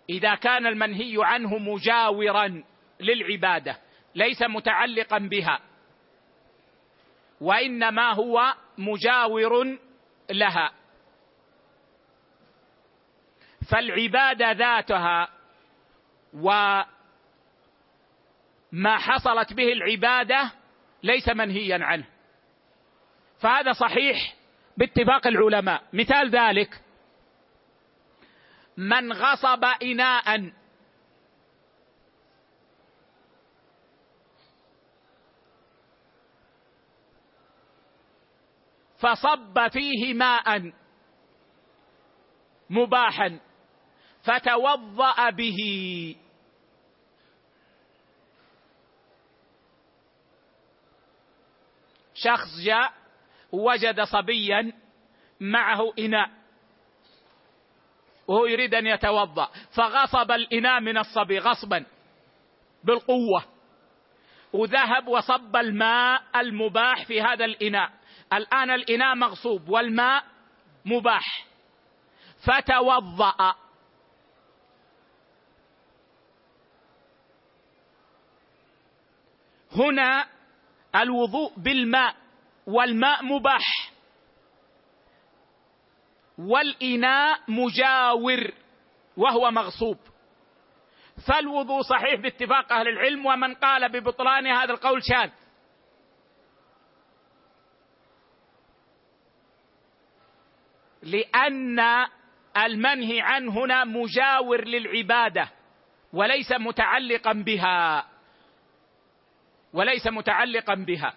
إذا 0.10 0.36
كان 0.36 0.68
المنهي 0.68 1.16
عنه 1.18 1.58
مجاورا 1.58 2.64
للعبادة 3.00 3.78
ليس 4.16 4.42
متعلقا 4.42 5.18
بها. 5.18 5.60
وإنما 7.42 8.14
هو 8.14 8.54
مجاور 8.78 9.78
لها. 10.32 10.72
فالعبادة 13.72 14.52
ذاتها 14.52 15.30
وما 16.34 16.86
حصلت 18.98 19.54
به 19.54 19.74
العبادة 19.74 20.52
ليس 21.04 21.30
منهيا 21.30 21.86
عنه. 21.86 22.06
فهذا 23.40 23.72
صحيح 23.72 24.36
باتفاق 24.78 25.28
العلماء. 25.28 25.84
مثال 25.94 26.30
ذلك 26.30 26.82
من 28.78 29.14
غصب 29.14 29.66
اناء 29.84 30.52
فصب 39.02 39.68
فيه 39.68 40.14
ماء 40.14 40.74
مباحا 42.70 43.40
فتوضأ 44.24 45.30
به. 45.30 45.58
شخص 52.14 52.48
جاء 52.66 52.94
وجد 53.52 54.02
صبيا 54.02 54.74
معه 55.40 55.94
إناء 56.00 56.30
وهو 58.28 58.46
يريد 58.46 58.76
أن 58.76 58.88
يتوضأ 58.88 59.50
فغصب 59.76 60.32
الإناء 60.32 60.80
من 60.80 60.98
الصبي 60.98 61.40
غصبا 61.40 61.86
بالقوة 62.84 63.46
وذهب 64.54 65.08
وصب 65.08 65.56
الماء 65.56 66.22
المباح 66.36 67.06
في 67.06 67.22
هذا 67.22 67.46
الإناء. 67.46 67.92
الآن 68.34 68.72
الإناء 68.72 69.16
مغصوب 69.16 69.70
والماء 69.70 70.24
مباح. 70.86 71.48
فتوضأ. 72.46 73.56
هنا 79.76 80.28
الوضوء 80.96 81.54
بالماء 81.58 82.16
والماء 82.68 83.24
مباح. 83.24 83.92
والإناء 86.38 87.40
مجاور 87.48 88.52
وهو 89.18 89.52
مغصوب. 89.52 89.98
فالوضوء 91.28 91.82
صحيح 91.82 92.16
باتفاق 92.16 92.74
أهل 92.74 92.88
العلم 92.88 93.26
ومن 93.26 93.56
قال 93.56 93.90
ببطلان 93.90 94.48
هذا 94.48 94.74
القول 94.74 95.02
شاذ. 95.04 95.41
لأن 101.02 101.80
المنهي 102.58 103.22
عنه 103.22 103.52
هنا 103.52 103.84
مجاور 103.84 104.66
للعبادة 104.66 105.50
وليس 106.14 106.52
متعلقا 106.52 107.34
بها. 107.34 108.08
وليس 109.74 110.08
متعلقا 110.08 110.76
بها. 110.76 111.14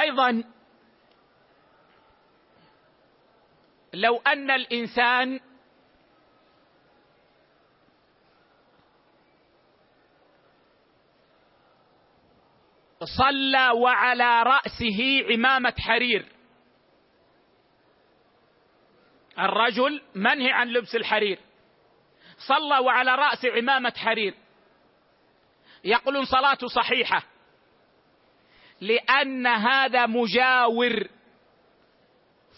أيضا 0.00 0.44
لو 3.92 4.16
أن 4.16 4.50
الإنسان 4.50 5.40
صلى 13.18 13.70
وعلى 13.70 14.42
رأسه 14.42 15.24
عمامة 15.30 15.74
حرير 15.78 16.31
الرجل 19.38 20.02
منهي 20.14 20.50
عن 20.50 20.68
لبس 20.68 20.94
الحرير. 20.94 21.38
صلى 22.38 22.78
وعلى 22.78 23.14
راسه 23.14 23.52
عمامة 23.52 23.92
حرير. 23.96 24.34
يقولون 25.84 26.24
صلاته 26.24 26.66
صحيحة. 26.66 27.22
لأن 28.80 29.46
هذا 29.46 30.06
مجاور. 30.06 31.08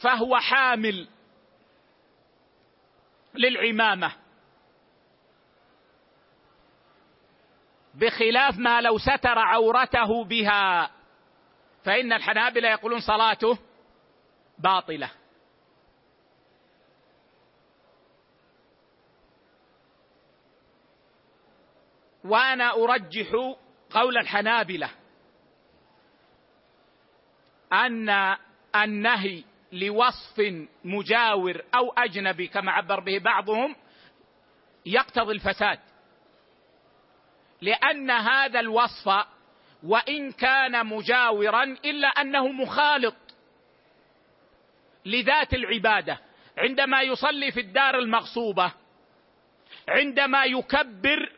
فهو 0.03 0.37
حامل 0.37 1.09
للعمامة. 3.35 4.13
بخلاف 7.95 8.59
ما 8.59 8.81
لو 8.81 8.99
ستر 8.99 9.39
عورته 9.39 10.25
بها. 10.25 10.91
فإن 11.85 12.13
الحنابلة 12.13 12.69
يقولون 12.69 13.01
صلاته 13.01 13.59
باطلة. 14.59 15.11
وأنا 22.25 22.75
أرجح 22.75 23.57
قول 23.91 24.19
الحنابلة 24.19 24.91
أن 27.73 28.37
النهي 28.77 29.45
لوصف 29.73 30.67
مجاور 30.85 31.63
أو 31.75 31.93
أجنبي 31.93 32.47
كما 32.47 32.73
عبر 32.73 33.01
به 33.01 33.19
بعضهم 33.19 33.77
يقتضي 34.87 35.33
الفساد. 35.33 35.79
لأن 37.61 38.11
هذا 38.11 38.61
الوصف 38.61 39.27
وإن 39.83 40.33
كان 40.33 40.87
مجاورا 40.87 41.65
إلا 41.65 42.09
أنه 42.09 42.49
مخالط 42.49 43.17
لذات 45.05 45.55
العبادة. 45.55 46.19
عندما 46.59 47.03
يصلي 47.03 47.53
في 47.53 47.61
الدار 47.61 47.99
المغصوبة 47.99 48.73
عندما 49.89 50.45
يكبر 50.45 51.33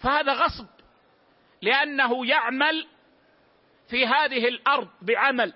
فهذا 0.00 0.32
غصب 0.32 0.66
لأنه 1.62 2.26
يعمل 2.26 2.86
في 3.88 4.06
هذه 4.06 4.48
الأرض 4.48 4.88
بعمل 5.02 5.54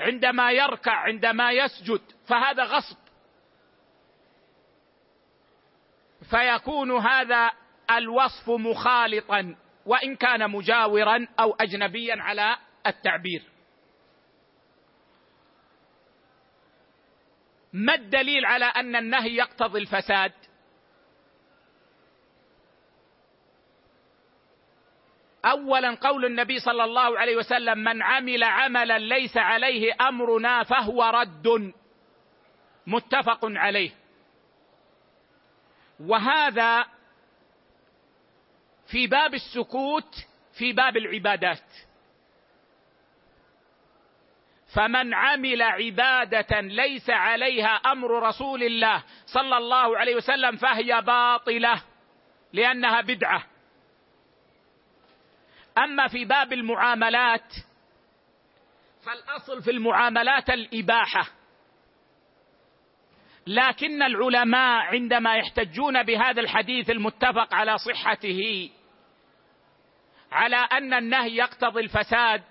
عندما 0.00 0.52
يركع 0.52 0.92
عندما 0.92 1.52
يسجد 1.52 2.00
فهذا 2.28 2.64
غصب. 2.64 2.96
فيكون 6.30 6.92
هذا 6.98 7.50
الوصف 7.90 8.50
مخالطا 8.50 9.56
وإن 9.86 10.16
كان 10.16 10.50
مجاورا 10.50 11.28
أو 11.40 11.54
اجنبيا 11.54 12.22
على 12.22 12.56
التعبير. 12.86 13.42
ما 17.72 17.94
الدليل 17.94 18.46
على 18.46 18.64
أن 18.64 18.96
النهي 18.96 19.36
يقتضي 19.36 19.78
الفساد؟ 19.78 20.32
اولا 25.46 25.94
قول 25.94 26.24
النبي 26.24 26.58
صلى 26.58 26.84
الله 26.84 27.18
عليه 27.18 27.36
وسلم 27.36 27.78
من 27.78 28.02
عمل 28.02 28.44
عملا 28.44 28.98
ليس 28.98 29.36
عليه 29.36 29.94
أمرنا 30.00 30.62
فهو 30.62 31.04
رد. 31.04 31.72
متفق 32.86 33.40
عليه. 33.42 33.90
وهذا 36.00 36.86
في 38.86 39.06
باب 39.06 39.34
السكوت 39.34 40.14
في 40.58 40.72
باب 40.72 40.96
العبادات. 40.96 41.72
فمن 44.74 45.14
عمل 45.14 45.62
عبادة 45.62 46.60
ليس 46.60 47.10
عليها 47.10 47.68
أمر 47.68 48.22
رسول 48.22 48.62
الله 48.62 49.02
صلى 49.26 49.56
الله 49.56 49.98
عليه 49.98 50.16
وسلم 50.16 50.56
فهي 50.56 51.00
باطلة 51.02 51.82
لأنها 52.52 53.00
بدعة. 53.00 53.55
أما 55.78 56.08
في 56.08 56.24
باب 56.24 56.52
المعاملات 56.52 57.52
فالأصل 59.06 59.62
في 59.62 59.70
المعاملات 59.70 60.50
الإباحة. 60.50 61.28
لكن 63.46 64.02
العلماء 64.02 64.80
عندما 64.80 65.36
يحتجون 65.36 66.02
بهذا 66.02 66.40
الحديث 66.40 66.90
المتفق 66.90 67.54
على 67.54 67.78
صحته 67.78 68.70
على 70.32 70.56
أن 70.56 70.94
النهي 70.94 71.36
يقتضي 71.36 71.80
الفساد 71.80 72.42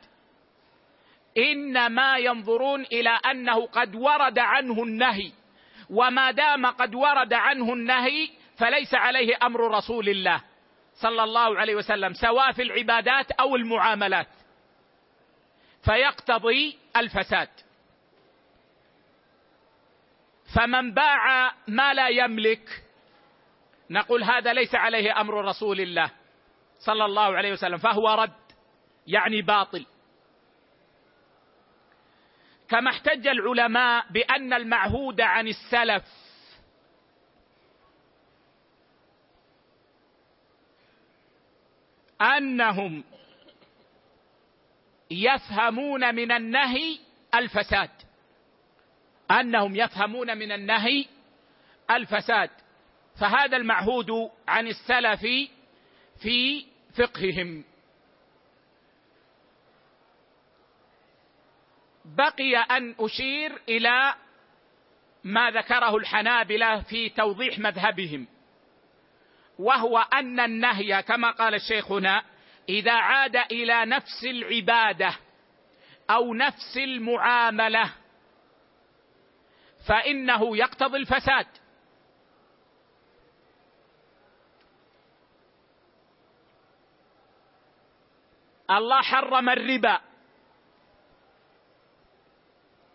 إنما 1.37 2.17
ينظرون 2.17 2.81
إلى 2.81 3.09
أنه 3.09 3.65
قد 3.65 3.95
ورد 3.95 4.39
عنه 4.39 4.83
النهي 4.83 5.31
وما 5.89 6.31
دام 6.31 6.65
قد 6.65 6.95
ورد 6.95 7.33
عنه 7.33 7.73
النهي 7.73 8.29
فليس 8.57 8.93
عليه 8.93 9.37
أمر 9.43 9.71
رسول 9.77 10.09
الله. 10.09 10.41
صلى 10.95 11.23
الله 11.23 11.59
عليه 11.59 11.75
وسلم 11.75 12.13
سواء 12.13 12.51
في 12.51 12.61
العبادات 12.61 13.31
أو 13.31 13.55
المعاملات. 13.55 14.27
فيقتضي 15.85 16.77
الفساد. 16.97 17.49
فمن 20.55 20.93
باع 20.93 21.51
ما 21.67 21.93
لا 21.93 22.07
يملك 22.07 22.83
نقول 23.89 24.23
هذا 24.23 24.53
ليس 24.53 24.75
عليه 24.75 25.21
أمر 25.21 25.45
رسول 25.45 25.81
الله 25.81 26.11
صلى 26.79 27.05
الله 27.05 27.37
عليه 27.37 27.51
وسلم 27.51 27.77
فهو 27.77 28.09
رد 28.09 28.45
يعني 29.07 29.41
باطل. 29.41 29.85
كما 32.69 32.91
احتج 32.91 33.27
العلماء 33.27 34.05
بأن 34.11 34.53
المعهود 34.53 35.21
عن 35.21 35.47
السلف 35.47 36.24
أنهم 42.21 43.03
يفهمون 45.11 46.15
من 46.15 46.31
النهي 46.31 46.99
الفساد. 47.35 47.89
أنهم 49.31 49.75
يفهمون 49.75 50.37
من 50.37 50.51
النهي 50.51 51.05
الفساد. 51.91 52.49
فهذا 53.19 53.57
المعهود 53.57 54.31
عن 54.47 54.67
السلف 54.67 55.21
في 56.21 56.65
فقههم. 56.97 57.63
بقي 62.05 62.55
أن 62.55 62.95
أشير 62.99 63.61
إلى 63.69 64.13
ما 65.23 65.51
ذكره 65.51 65.95
الحنابلة 65.95 66.81
في 66.81 67.09
توضيح 67.09 67.59
مذهبهم. 67.59 68.27
وهو 69.59 69.97
أن 69.97 70.39
النهي 70.39 71.03
كما 71.03 71.31
قال 71.31 71.55
الشيخ 71.55 71.91
هنا 71.91 72.23
إذا 72.69 72.93
عاد 72.93 73.35
إلى 73.35 73.85
نفس 73.85 74.23
العبادة 74.23 75.15
أو 76.09 76.33
نفس 76.33 76.77
المعاملة 76.77 77.93
فإنه 79.87 80.57
يقتضي 80.57 80.97
الفساد. 80.97 81.47
الله 88.71 89.01
حرم 89.01 89.49
الربا. 89.49 89.99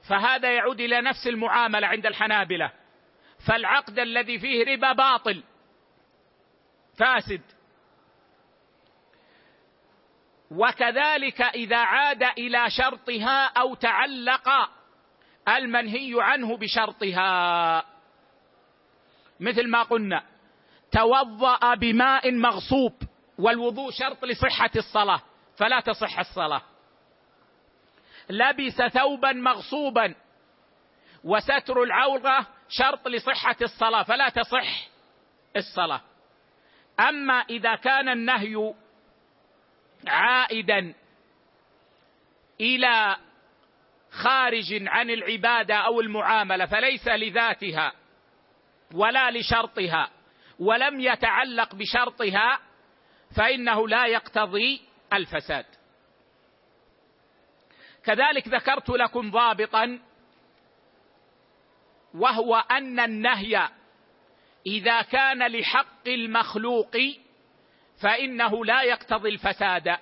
فهذا 0.08 0.54
يعود 0.54 0.80
إلى 0.80 1.00
نفس 1.00 1.26
المعاملة 1.26 1.86
عند 1.86 2.06
الحنابلة. 2.06 2.72
فالعقد 3.46 3.98
الذي 3.98 4.38
فيه 4.38 4.64
ربا 4.64 4.92
باطل. 4.92 5.42
فاسد. 7.00 7.42
وكذلك 10.50 11.42
إذا 11.42 11.76
عاد 11.76 12.22
إلى 12.22 12.70
شرطها 12.70 13.46
أو 13.46 13.74
تعلق 13.74 14.48
المنهي 15.48 16.14
عنه 16.18 16.56
بشرطها. 16.56 17.84
مثل 19.40 19.68
ما 19.68 19.82
قلنا 19.82 20.22
توضأ 20.92 21.74
بماء 21.74 22.32
مغصوب 22.32 22.94
والوضوء 23.38 23.90
شرط 23.90 24.24
لصحة 24.24 24.70
الصلاة 24.76 25.22
فلا 25.56 25.80
تصح 25.80 26.18
الصلاة. 26.18 26.62
لبس 28.30 28.82
ثوبا 28.92 29.32
مغصوبا 29.32 30.14
وستر 31.24 31.82
العورة 31.82 32.46
شرط 32.68 33.08
لصحة 33.08 33.56
الصلاة 33.62 34.02
فلا 34.02 34.28
تصح 34.28 34.88
الصلاة. 35.56 36.09
أما 37.08 37.34
إذا 37.34 37.74
كان 37.74 38.08
النهي 38.08 38.74
عائدا 40.06 40.94
إلى 42.60 43.16
خارج 44.10 44.88
عن 44.88 45.10
العبادة 45.10 45.74
أو 45.74 46.00
المعاملة 46.00 46.66
فليس 46.66 47.08
لذاتها 47.08 47.92
ولا 48.94 49.30
لشرطها 49.30 50.10
ولم 50.58 51.00
يتعلق 51.00 51.74
بشرطها 51.74 52.60
فإنه 53.36 53.88
لا 53.88 54.06
يقتضي 54.06 54.82
الفساد. 55.12 55.66
كذلك 58.04 58.48
ذكرت 58.48 58.90
لكم 58.90 59.30
ضابطا 59.30 59.98
وهو 62.14 62.56
أن 62.56 63.00
النهي 63.00 63.68
إذا 64.66 65.02
كان 65.02 65.46
لحق 65.46 66.08
المخلوق 66.08 66.96
فإنه 68.02 68.64
لا 68.64 68.82
يقتضي 68.82 69.28
الفساد 69.28 69.96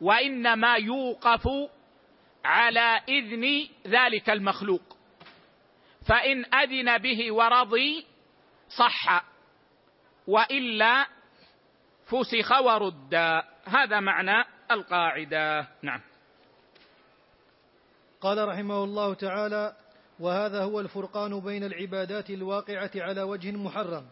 وإنما 0.00 0.74
يوقف 0.74 1.48
على 2.44 3.02
إذن 3.08 3.68
ذلك 3.86 4.30
المخلوق. 4.30 4.96
فإن 6.08 6.54
أذن 6.54 6.98
به 6.98 7.32
ورضي 7.32 8.06
صح 8.68 9.24
وإلا 10.26 11.06
فسخ 12.06 12.60
ورد. 12.60 13.14
هذا 13.64 14.00
معنى 14.00 14.44
القاعدة. 14.70 15.68
نعم. 15.82 16.00
قال 18.20 18.48
رحمه 18.48 18.84
الله 18.84 19.14
تعالى 19.14 19.76
وهذا 20.20 20.62
هو 20.62 20.80
الفرقان 20.80 21.40
بين 21.40 21.64
العبادات 21.64 22.30
الواقعة 22.30 22.90
على 22.96 23.22
وجه 23.22 23.50
محرم 23.50 24.06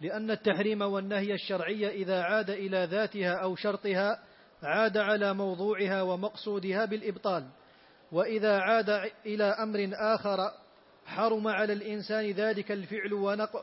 لأن 0.00 0.30
التحريم 0.30 0.82
والنهي 0.82 1.34
الشرعي 1.34 1.88
إذا 1.88 2.22
عاد 2.22 2.50
إلى 2.50 2.88
ذاتها 2.90 3.34
أو 3.34 3.56
شرطها 3.56 4.18
عاد 4.62 4.96
على 4.96 5.34
موضوعها 5.34 6.02
ومقصودها 6.02 6.84
بالإبطال 6.84 7.46
وإذا 8.12 8.58
عاد 8.58 9.10
إلى 9.26 9.44
أمر 9.44 9.90
آخر 9.92 10.38
حرم 11.06 11.48
على 11.48 11.72
الإنسان 11.72 12.30
ذلك 12.30 12.72
الفعل 12.72 13.12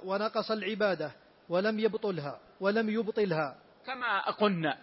ونقص 0.04 0.52
العبادة 0.52 1.12
ولم 1.50 1.80
يبطلها 1.80 2.40
ولم 2.60 2.90
يبطلها. 2.90 3.56
كما 3.86 4.32
قلنا 4.32 4.78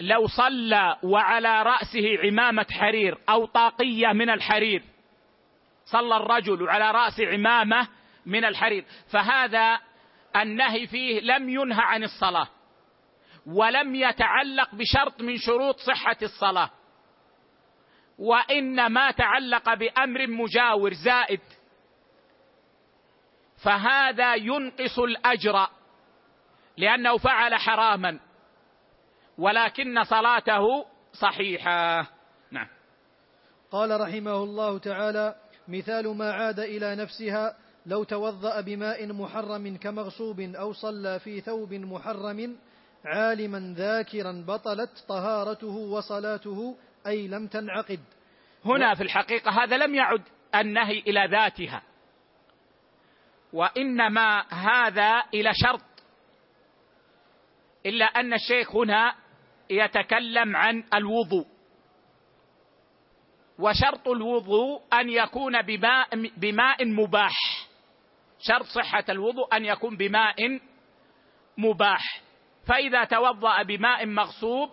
لو 0.00 0.26
صلى 0.26 0.96
وعلى 1.02 1.62
رأسه 1.62 2.18
عمامة 2.24 2.66
حرير 2.70 3.18
أو 3.28 3.46
طاقية 3.46 4.12
من 4.12 4.30
الحرير 4.30 4.93
صلى 5.84 6.16
الرجل 6.16 6.68
على 6.68 6.90
رأس 6.90 7.20
عمامة 7.20 7.88
من 8.26 8.44
الحرير. 8.44 8.84
فهذا 9.12 9.80
النهي 10.36 10.86
فيه 10.86 11.20
لم 11.20 11.48
ينهى 11.48 11.82
عن 11.82 12.02
الصلاة 12.02 12.48
ولم 13.46 13.94
يتعلق 13.94 14.74
بشرط 14.74 15.20
من 15.20 15.36
شروط 15.36 15.78
صحة 15.78 16.16
الصلاة 16.22 16.70
وإنما 18.18 19.10
تعلق 19.10 19.74
بأمر 19.74 20.26
مجاور 20.26 20.92
زائد. 20.92 21.40
فهذا 23.64 24.34
ينقص 24.34 24.98
الأجر 24.98 25.66
لأنه 26.76 27.18
فعل 27.18 27.54
حراما 27.54 28.20
ولكن 29.38 30.04
صلاته 30.04 30.86
صحيحة. 31.12 32.06
نعم. 32.50 32.68
قال 33.70 34.00
رحمه 34.00 34.36
الله 34.36 34.78
تعالى 34.78 35.43
مثال 35.68 36.16
ما 36.16 36.32
عاد 36.32 36.60
إلى 36.60 36.96
نفسها 36.96 37.56
لو 37.86 38.04
توضأ 38.04 38.60
بماء 38.60 39.12
محرم 39.12 39.76
كمغصوب 39.76 40.40
أو 40.40 40.72
صلى 40.72 41.18
في 41.18 41.40
ثوب 41.40 41.74
محرم 41.74 42.56
عالما 43.04 43.74
ذاكرا 43.76 44.44
بطلت 44.48 45.04
طهارته 45.08 45.76
وصلاته 45.76 46.76
أي 47.06 47.28
لم 47.28 47.46
تنعقد. 47.46 48.00
هنا 48.64 48.94
في 48.94 49.02
الحقيقة 49.02 49.64
هذا 49.64 49.76
لم 49.76 49.94
يعد 49.94 50.22
النهي 50.54 50.98
إلى 50.98 51.28
ذاتها. 51.30 51.82
وإنما 53.52 54.40
هذا 54.40 55.22
إلى 55.34 55.50
شرط. 55.54 55.80
إلا 57.86 58.04
أن 58.04 58.32
الشيخ 58.34 58.76
هنا 58.76 59.14
يتكلم 59.70 60.56
عن 60.56 60.84
الوضوء. 60.94 61.46
وشرط 63.58 64.08
الوضوء 64.08 64.82
أن 64.92 65.08
يكون 65.08 65.62
بماء 65.62 66.08
بماء 66.36 66.86
مباح. 66.86 67.66
شرط 68.38 68.64
صحة 68.64 69.04
الوضوء 69.08 69.56
أن 69.56 69.64
يكون 69.64 69.96
بماء 69.96 70.60
مباح. 71.58 72.22
فإذا 72.66 73.04
توضأ 73.04 73.62
بماء 73.62 74.06
مغصوب 74.06 74.70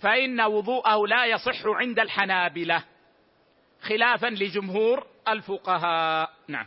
فإن 0.00 0.40
وضوءه 0.40 1.06
لا 1.06 1.26
يصح 1.26 1.66
عند 1.66 1.98
الحنابلة 1.98 2.84
خلافا 3.80 4.26
لجمهور 4.26 5.06
الفقهاء. 5.28 6.30
نعم. 6.48 6.66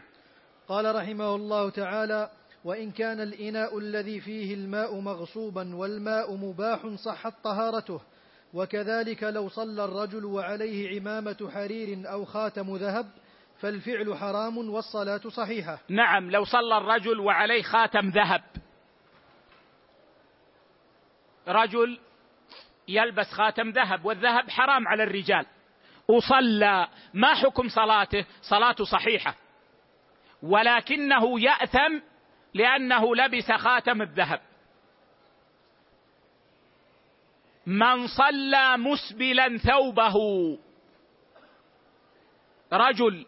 قال 0.67 0.95
رحمه 0.95 1.35
الله 1.35 1.69
تعالى 1.69 2.29
وإن 2.63 2.91
كان 2.91 3.21
الإناء 3.21 3.77
الذي 3.77 4.19
فيه 4.21 4.53
الماء 4.53 4.99
مغصوبا 4.99 5.75
والماء 5.75 6.35
مباح 6.35 6.87
صحت 7.05 7.33
طهارته. 7.43 8.01
وكذلك 8.53 9.23
لو 9.23 9.49
صلى 9.49 9.85
الرجل 9.85 10.25
وعليه 10.25 10.99
عمامة 10.99 11.51
حرير 11.53 12.11
أو 12.11 12.25
خاتم 12.25 12.75
ذهب 12.75 13.11
فالفعل 13.59 14.17
حرام 14.17 14.57
والصلاة 14.57 15.21
صحيحة. 15.29 15.79
نعم 15.89 16.31
لو 16.31 16.45
صلى 16.45 16.77
الرجل 16.77 17.19
وعليه 17.19 17.61
خاتم 17.61 18.09
ذهب. 18.09 18.41
رجل 21.47 21.99
يلبس 22.87 23.31
خاتم 23.31 23.69
ذهب 23.69 24.05
والذهب 24.05 24.49
حرام 24.49 24.87
على 24.87 25.03
الرجال. 25.03 25.45
وصلى 26.07 26.87
ما 27.13 27.35
حكم 27.35 27.69
صلاته؟ 27.69 28.25
صلاته 28.41 28.85
صحيحة. 28.85 29.35
ولكنه 30.43 31.39
يأثم 31.41 31.99
لأنه 32.53 33.15
لبس 33.15 33.51
خاتم 33.51 34.01
الذهب. 34.01 34.41
من 37.69 38.07
صلى 38.07 38.77
مسبلا 38.77 39.57
ثوبه. 39.57 40.15
رجل 42.73 43.25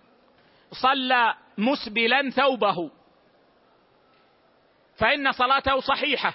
صلى 0.71 1.35
مسبلا 1.57 2.29
ثوبه. 2.29 2.91
فإن 4.95 5.31
صلاته 5.31 5.79
صحيحة. 5.79 6.33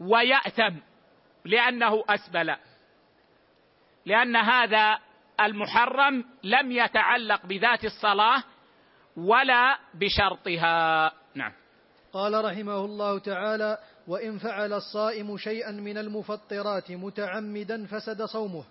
ويأثم 0.00 0.76
لأنه 1.44 2.04
أسبل. 2.08 2.56
لأن 4.06 4.36
هذا 4.36 4.98
المحرم 5.40 6.24
لم 6.42 6.72
يتعلق 6.72 7.46
بذات 7.46 7.84
الصلاة 7.84 8.42
ولا 9.16 9.78
بشرطها. 9.94 11.12
نعم. 11.34 11.52
قال 12.12 12.44
رحمه 12.44 12.84
الله 12.84 13.18
تعالى 13.18 13.78
وإن 14.06 14.38
فعل 14.38 14.72
الصائم 14.72 15.36
شيئا 15.36 15.70
من 15.70 15.98
المفطرات 15.98 16.90
متعمدا 16.90 17.86
فسد 17.86 18.22
صومه 18.22 18.64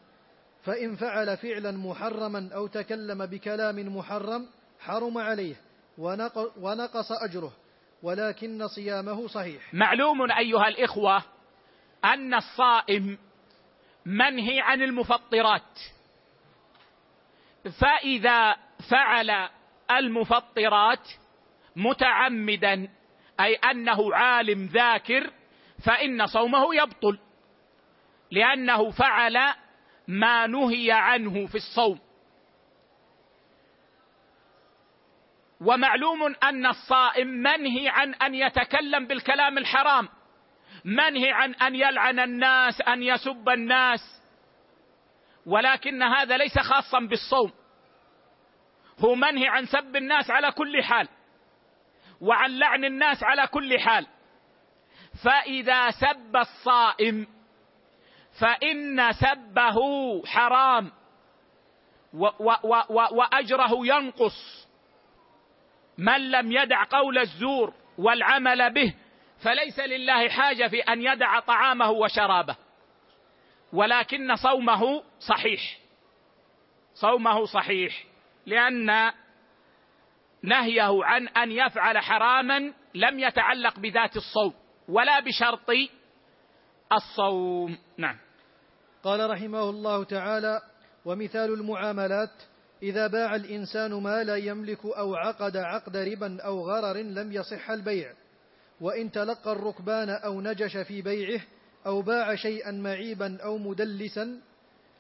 فإن 0.64 0.96
فعل 0.96 1.38
فعلا 1.38 1.72
محرما 1.72 2.50
أو 2.56 2.68
تكلم 2.68 3.26
بكلام 3.26 3.98
محرم 3.98 4.48
حرم 4.80 5.18
عليه 5.18 5.56
ونقص 6.58 7.12
أجره 7.12 7.52
ولكن 8.04 8.68
صيامه 8.68 9.28
صحيح. 9.28 9.74
معلوم 9.74 10.32
أيها 10.32 10.68
الإخوة 10.68 11.24
أن 12.06 12.34
الصائم 12.34 13.18
منهي 14.06 14.60
عن 14.62 14.82
المفطرات 14.82 15.80
فإذا 17.80 18.56
فعل 18.90 19.50
المفطرات 19.92 21.10
متعمدا 21.76 22.90
أي 23.40 23.56
أنه 23.56 24.16
عالم 24.16 24.66
ذاكر 24.66 25.32
فإن 25.86 26.28
صومه 26.28 26.76
يبطل 26.76 27.20
لأنه 28.32 28.92
فعل 28.92 29.54
ما 30.08 30.48
نهي 30.48 30.92
عنه 30.92 31.48
في 31.48 31.56
الصوم. 31.56 32.00
ومعلوم 35.62 36.36
أن 36.44 36.66
الصائم 36.66 37.28
منهي 37.28 37.90
عن 37.90 38.14
أن 38.14 38.36
يتكلم 38.36 39.08
بالكلام 39.08 39.58
الحرام 39.58 40.10
منهي 40.86 41.32
عن 41.32 41.54
أن 41.54 41.76
يلعن 41.76 42.20
الناس 42.20 42.82
أن 42.82 43.04
يسب 43.04 43.50
الناس 43.50 44.22
ولكن 45.46 46.04
هذا 46.04 46.38
ليس 46.38 46.60
خاصا 46.60 47.00
بالصوم. 47.00 47.52
هو 49.00 49.16
منهي 49.16 49.48
عن 49.48 49.66
سب 49.66 49.96
الناس 49.96 50.32
على 50.32 50.52
كل 50.52 50.84
حال. 50.84 51.08
وعن 52.24 52.60
لعن 52.60 52.86
الناس 52.86 53.24
على 53.24 53.48
كل 53.48 53.80
حال. 53.80 54.08
فإذا 55.24 55.92
سب 55.92 56.36
الصائم 56.36 57.28
فإن 58.40 59.12
سبه 59.12 59.78
حرام 60.26 60.92
و 62.14 62.26
و 62.40 62.54
و 62.90 63.08
وأجره 63.12 63.72
ينقص. 63.88 64.68
من 65.98 66.32
لم 66.32 66.52
يدع 66.52 66.84
قول 66.84 67.18
الزور 67.18 67.74
والعمل 67.98 68.74
به 68.74 68.94
فليس 69.44 69.80
لله 69.80 70.30
حاجة 70.30 70.68
في 70.68 70.80
أن 70.80 71.02
يدع 71.02 71.40
طعامه 71.40 71.92
وشرابه. 71.92 72.56
ولكن 73.74 74.36
صومه 74.36 75.04
صحيح. 75.20 75.62
صومه 76.94 77.46
صحيح 77.46 78.04
لأن 78.46 79.12
نهيه 80.44 81.04
عن 81.04 81.28
أن 81.28 81.52
يفعل 81.52 81.98
حراما 81.98 82.74
لم 82.96 83.20
يتعلق 83.20 83.80
بذات 83.80 84.16
الصوم 84.18 84.54
ولا 84.88 85.20
بشرط 85.20 85.70
الصوم. 86.94 87.78
نعم. 87.98 88.18
قال 89.04 89.30
رحمه 89.30 89.70
الله 89.70 90.04
تعالى 90.04 90.62
ومثال 91.06 91.54
المعاملات 91.54 92.32
إذا 92.84 93.08
باع 93.08 93.36
الإنسان 93.36 93.94
ما 93.94 94.24
لا 94.24 94.36
يملك 94.36 94.86
أو 94.86 95.16
عقد 95.16 95.58
عقد 95.58 95.98
ربا 95.98 96.42
أو 96.42 96.70
غرر 96.70 96.98
لم 96.98 97.32
يصح 97.32 97.70
البيع 97.70 98.14
وإن 98.82 99.12
تلقى 99.12 99.52
الركبان 99.52 100.10
أو 100.10 100.42
نجش 100.42 100.78
في 100.78 101.02
بيعه 101.02 101.42
أو 101.86 102.02
باع 102.02 102.36
شيئا 102.36 102.72
معيبا 102.72 103.38
أو 103.44 103.58
مدلسا 103.58 104.40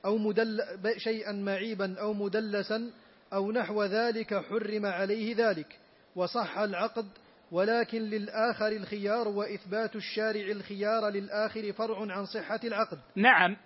أو 0.05 0.17
مدل 0.17 0.59
شيئا 0.97 1.31
معيبا 1.31 1.99
أو 1.99 2.13
مدلسا 2.13 2.91
أو 3.33 3.51
نحو 3.51 3.83
ذلك 3.83 4.45
حرم 4.49 4.85
عليه 4.85 5.35
ذلك 5.35 5.79
وصح 6.15 6.57
العقد 6.57 7.09
ولكن 7.51 8.01
للآخر 8.01 8.67
الخيار 8.67 9.27
وإثبات 9.27 9.95
الشارع 9.95 10.51
الخيار 10.51 11.09
للآخر 11.09 11.73
فرع 11.73 11.99
عن 11.99 12.25
صحة 12.25 12.59
العقد. 12.63 12.99
نعم. 13.15 13.57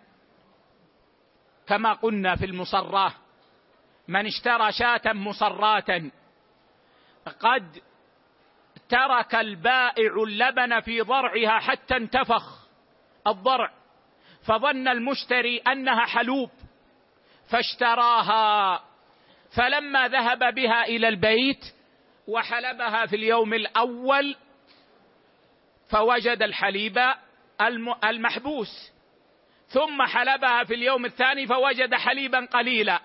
كما 1.67 1.93
قلنا 1.93 2.35
في 2.35 2.45
المصراه 2.45 3.13
من 4.07 4.25
اشترى 4.25 4.71
شاة 4.71 5.13
مصراة 5.13 6.11
قد 7.39 7.81
ترك 8.89 9.35
البائع 9.35 10.13
اللبن 10.23 10.79
في 10.79 11.01
ضرعها 11.01 11.59
حتى 11.59 11.97
انتفخ 11.97 12.67
الضرع 13.27 13.73
فظن 14.43 14.87
المشتري 14.87 15.57
أنها 15.57 16.05
حلوب 16.05 16.49
فاشتراها 17.49 18.83
فلما 19.55 20.07
ذهب 20.07 20.55
بها 20.55 20.83
إلى 20.83 21.07
البيت 21.07 21.65
وحلبها 22.27 23.05
في 23.05 23.15
اليوم 23.15 23.53
الأول 23.53 24.35
فوجد 25.89 26.43
الحليب 26.43 26.99
المحبوس. 28.03 28.91
ثم 29.67 30.03
حلبها 30.03 30.63
في 30.63 30.73
اليوم 30.73 31.05
الثاني 31.05 31.47
فوجد 31.47 31.95
حليبا 31.95 32.45
قليلا. 32.45 33.01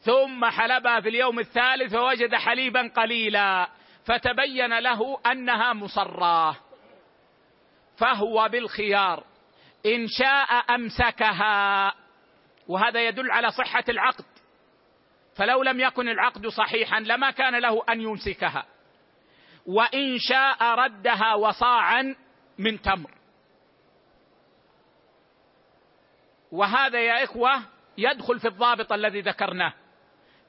ثم 0.00 0.44
حلبها 0.44 1.00
في 1.00 1.08
اليوم 1.08 1.38
الثالث 1.38 1.94
فوجد 1.94 2.34
حليبا 2.34 2.88
قليلا. 2.96 3.68
فتبين 4.04 4.78
له 4.78 5.20
أنها 5.32 5.72
مصراة. 5.72 6.56
فهو 7.98 8.48
بالخيار. 8.48 9.24
إن 9.86 10.06
شاء 10.08 10.74
أمسكها. 10.74 11.94
وهذا 12.68 13.08
يدل 13.08 13.30
على 13.30 13.50
صحة 13.50 13.84
العقد. 13.88 14.24
فلو 15.38 15.62
لم 15.62 15.80
يكن 15.80 16.08
العقد 16.08 16.46
صحيحا 16.46 17.00
لما 17.00 17.30
كان 17.30 17.58
له 17.58 17.82
أن 17.88 18.00
يمسكها. 18.00 18.66
وإن 19.66 20.18
شاء 20.18 20.62
ردها 20.62 21.34
وصاعا 21.34 22.16
من 22.58 22.82
تمر. 22.82 23.10
وهذا 26.52 27.00
يا 27.00 27.24
إخوة 27.24 27.62
يدخل 27.98 28.40
في 28.40 28.48
الضابط 28.48 28.92
الذي 28.92 29.20
ذكرناه. 29.20 29.72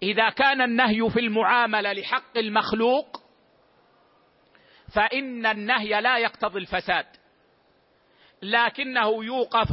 إذا 0.03 0.29
كان 0.29 0.61
النهي 0.61 1.09
في 1.09 1.19
المعاملة 1.19 1.93
لحق 1.93 2.37
المخلوق 2.37 3.23
فإن 4.95 5.45
النهي 5.45 6.01
لا 6.01 6.17
يقتضي 6.17 6.59
الفساد. 6.59 7.05
لكنه 8.41 9.23
يوقف 9.23 9.69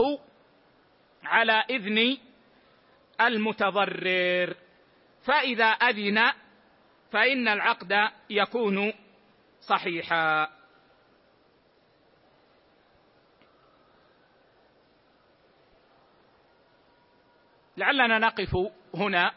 على 1.25 1.65
إذن 1.71 2.17
المتضرر. 3.21 4.66
فإذا 5.27 5.65
أذن 5.65 6.33
فإن 7.11 7.49
العقد 7.49 8.11
يكون 8.31 8.93
صحيحا. 9.61 10.49
لعلنا 17.77 18.19
نقف 18.19 18.57
هنا 18.95 19.33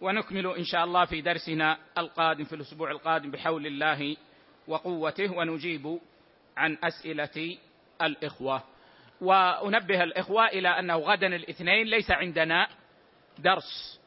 ونكمل 0.00 0.46
إن 0.46 0.64
شاء 0.64 0.84
الله 0.84 1.04
في 1.04 1.20
درسنا 1.20 1.78
القادم 1.98 2.44
في 2.44 2.54
الأسبوع 2.54 2.90
القادم 2.90 3.30
بحول 3.30 3.66
الله 3.66 4.16
وقوته 4.68 5.32
ونجيب 5.32 6.00
عن 6.56 6.78
أسئلة 6.84 7.58
الإخوة. 8.02 8.62
وأنبه 9.20 10.02
الإخوة 10.02 10.46
إلى 10.46 10.68
أنه 10.68 10.96
غدا 10.96 11.26
الاثنين 11.26 11.86
ليس 11.86 12.10
عندنا 12.10 12.68
درس. 13.38 13.97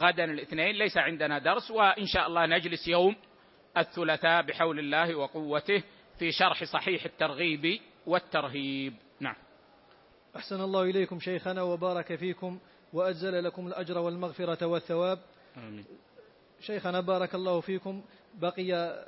غدا 0.00 0.24
الاثنين 0.24 0.76
ليس 0.76 0.96
عندنا 0.96 1.38
درس 1.38 1.70
وإن 1.70 2.06
شاء 2.06 2.26
الله 2.26 2.46
نجلس 2.46 2.88
يوم 2.88 3.16
الثلاثاء 3.76 4.42
بحول 4.42 4.78
الله 4.78 5.14
وقوته 5.14 5.82
في 6.18 6.32
شرح 6.32 6.64
صحيح 6.64 7.04
الترغيب 7.04 7.80
والترهيب. 8.06 8.94
نعم. 9.20 9.36
أحسن 10.36 10.60
الله 10.60 10.82
إليكم 10.82 11.20
شيخنا 11.20 11.62
وبارك 11.62 12.14
فيكم 12.14 12.58
وأجزل 12.92 13.44
لكم 13.44 13.66
الأجر 13.66 13.98
والمغفرة 13.98 14.66
والثواب. 14.66 15.18
آمين. 15.56 15.84
شيخنا 16.60 17.00
بارك 17.00 17.34
الله 17.34 17.60
فيكم. 17.60 18.04
بقي 18.34 19.04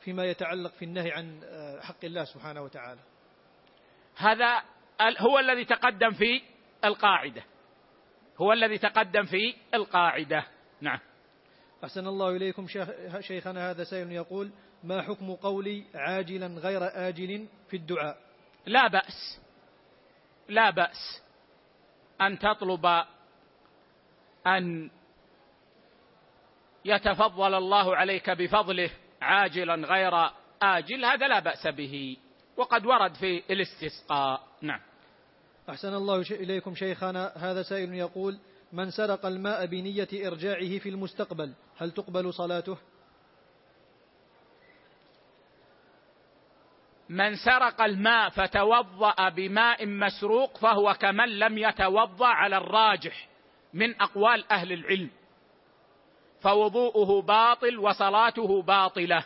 فيما 0.00 0.24
يتعلق 0.24 0.72
في 0.72 0.84
النهي 0.84 1.12
عن 1.12 1.40
حق 1.82 2.04
الله 2.04 2.24
سبحانه 2.24 2.62
وتعالى. 2.62 3.00
هذا 4.16 4.62
هو 5.18 5.38
الذي 5.38 5.64
تقدم 5.64 6.10
في 6.10 6.42
القاعدة. 6.84 7.42
هو 8.40 8.52
الذي 8.52 8.78
تقدم 8.78 9.24
في 9.24 9.54
القاعدة. 9.74 10.46
نعم. 10.80 10.98
أحسن 11.84 12.06
الله 12.06 12.36
إليكم 12.36 12.66
شيخنا 13.20 13.70
هذا 13.70 13.84
سائل 13.84 14.12
يقول 14.12 14.50
ما 14.84 15.02
حكم 15.02 15.34
قولي 15.34 15.84
عاجلا 15.94 16.46
غير 16.46 16.80
آجل 17.08 17.48
في 17.68 17.76
الدعاء؟ 17.76 18.18
لا 18.66 18.88
بأس. 18.88 19.40
لا 20.48 20.70
بأس. 20.70 21.22
أن 22.20 22.38
تطلب 22.38 23.04
أن 24.46 24.90
يتفضل 26.84 27.54
الله 27.54 27.96
عليك 27.96 28.30
بفضله 28.30 28.90
عاجلا 29.22 29.74
غير 29.74 30.30
آجل 30.62 31.04
هذا 31.04 31.28
لا 31.28 31.38
بأس 31.38 31.66
به. 31.66 32.16
وقد 32.56 32.86
ورد 32.86 33.14
في 33.14 33.42
الاستسقاء. 33.50 34.48
نعم. 34.62 34.80
أحسن 35.68 35.94
الله 35.94 36.20
إليكم 36.20 36.74
شيخنا. 36.74 37.32
هذا 37.36 37.62
سائل 37.62 37.94
يقول 37.94 38.38
من 38.72 38.90
سرق 38.90 39.26
الماء 39.26 39.66
بنية 39.66 40.08
إرجاعه 40.12 40.78
في 40.78 40.88
المستقبل 40.88 41.52
هل 41.76 41.90
تقبل 41.90 42.34
صلاته؟ 42.34 42.78
من 47.08 47.36
سرق 47.36 47.82
الماء 47.82 48.28
فتوضأ 48.28 49.28
بماء 49.28 49.86
مسروق 49.86 50.56
فهو 50.58 50.94
كمن 50.94 51.38
لم 51.38 51.58
يتوضأ 51.58 52.26
على 52.26 52.56
الراجح 52.56 53.28
من 53.74 54.00
أقوال 54.00 54.52
أهل 54.52 54.72
العلم. 54.72 55.10
فوضوءه 56.40 57.22
باطل 57.22 57.78
وصلاته 57.78 58.62
باطلة 58.62 59.24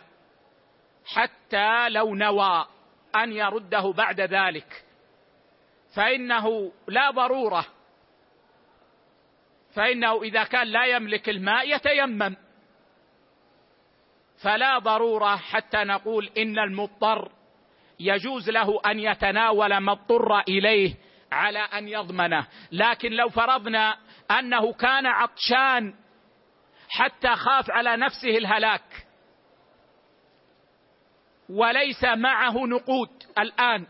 حتى 1.05 1.89
لو 1.89 2.15
نوى 2.15 2.67
أن 3.17 3.33
يرده 3.33 3.93
بعد 3.93 4.21
ذلك. 4.21 4.86
فإنه 5.97 6.73
لا 6.89 7.11
ضرورة. 7.11 7.67
فإنه 9.75 10.23
إذا 10.23 10.45
كان 10.45 10.67
لا 10.67 10.85
يملك 10.87 11.29
الماء 11.29 11.77
يتيمم. 11.77 12.37
فلا 14.43 14.79
ضرورة 14.79 15.37
حتى 15.37 15.85
نقول 15.85 16.31
إن 16.39 16.59
المضطر 16.59 17.33
يجوز 18.01 18.51
له 18.51 18.81
أن 18.87 19.01
يتناول 19.01 19.77
ما 19.77 19.93
اضطر 19.93 20.41
إليه 20.41 20.95
على 21.33 21.59
أن 21.59 21.89
يضمنه. 21.89 22.47
لكن 22.73 23.13
لو 23.13 23.29
فرضنا 23.29 23.99
أنه 24.31 24.73
كان 24.73 25.07
عطشان 25.07 25.95
حتى 26.89 27.37
خاف 27.37 27.71
على 27.71 27.97
نفسه 27.97 28.39
الهلاك 28.39 29.07
وليس 31.49 32.05
معه 32.05 32.67
نقود 32.67 33.23
الآن. 33.39 33.87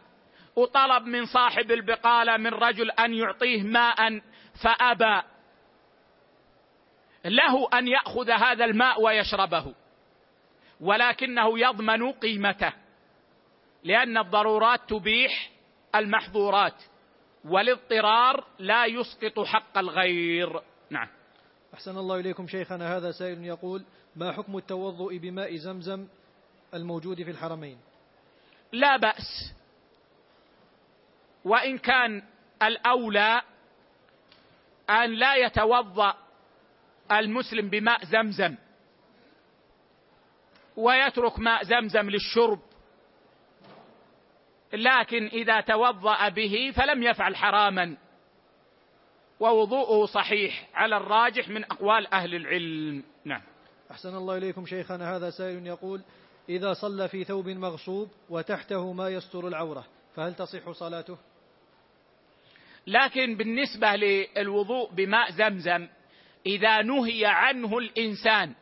وطلب 0.57 1.02
من 1.02 1.26
صاحب 1.26 1.70
البقالة 1.70 2.36
من 2.36 2.54
رجل 2.54 2.90
أن 2.90 3.14
يعطيه 3.14 3.62
ماء 3.62 4.20
فأبى. 4.62 5.22
له 7.24 7.68
أن 7.78 7.88
يأخذ 7.88 8.30
هذا 8.30 8.64
الماء 8.64 9.02
ويشربه 9.02 9.74
ولكنه 10.80 11.59
يضمن 11.59 12.12
قيمته 12.12 12.72
لأن 13.84 14.18
الضرورات 14.18 14.80
تبيح 14.88 15.50
المحظورات 15.94 16.82
والاضطرار 17.44 18.44
لا 18.59 18.86
يسقط 18.86 19.40
حق 19.40 19.78
الغير. 19.78 20.61
نعم. 20.90 21.09
أحسن 21.74 21.98
الله 21.98 22.20
إليكم 22.20 22.46
شيخنا 22.46 22.96
هذا 22.96 23.11
سائل 23.11 23.44
يقول 23.44 23.84
ما 24.16 24.32
حكم 24.32 24.57
التوضؤ 24.57 25.18
بماء 25.18 25.57
زمزم 25.57 26.07
الموجود 26.74 27.22
في 27.22 27.30
الحرمين؟ 27.30 27.78
لا 28.72 28.96
بأس. 28.96 29.55
وإن 31.47 31.78
كان 31.78 32.22
الأولى 32.62 33.42
أن 34.90 35.14
لا 35.14 35.34
يتوضأ 35.34 36.14
المسلم 37.12 37.68
بماء 37.68 38.05
زمزم 38.05 38.57
ويترك 40.76 41.38
ماء 41.38 41.64
زمزم 41.64 42.11
للشرب 42.11 42.61
لكن 44.72 45.26
إذا 45.26 45.61
توضأ 45.61 46.28
به 46.28 46.72
فلم 46.76 47.03
يفعل 47.03 47.36
حراما 47.36 47.97
ووضوءه 49.40 50.07
صحيح 50.07 50.68
على 50.74 50.97
الراجح 50.97 51.49
من 51.49 51.64
أقوال 51.64 52.07
أهل 52.07 52.34
العلم. 52.34 53.03
نعم. 53.24 53.42
أحسن 53.90 54.16
الله 54.16 54.36
إليكم 54.36 54.66
شيخنا 54.66 55.16
هذا 55.16 55.30
سائل 55.30 55.66
يقول 55.66 56.01
إذا 56.49 56.72
صلى 56.72 57.09
في 57.09 57.24
ثوب 57.24 57.49
مغصوب 57.49 58.09
وتحته 58.30 58.92
ما 58.92 59.09
يستر 59.09 59.49
العورة 59.49 59.84
فهل 60.16 60.34
تصح 60.34 60.70
صلاته؟ 60.70 61.16
لكن 62.87 63.37
بالنسبة 63.37 63.97
للوضوء 63.97 64.91
بماء 64.93 65.30
زمزم 65.30 65.89
إذا 66.47 66.82
نهي 66.82 67.26
عنه 67.26 67.78
الإنسان 67.78 68.55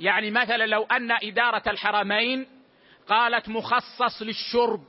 يعني 0.00 0.30
مثلا 0.30 0.66
لو 0.66 0.82
أن 0.82 1.10
إدارة 1.22 1.62
الحرمين 1.66 2.46
قالت 3.08 3.48
مخصص 3.48 4.22
للشرب 4.22 4.84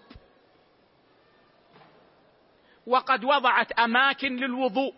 وقد 2.88 3.24
وضعت 3.24 3.72
أماكن 3.72 4.36
للوضوء 4.36 4.94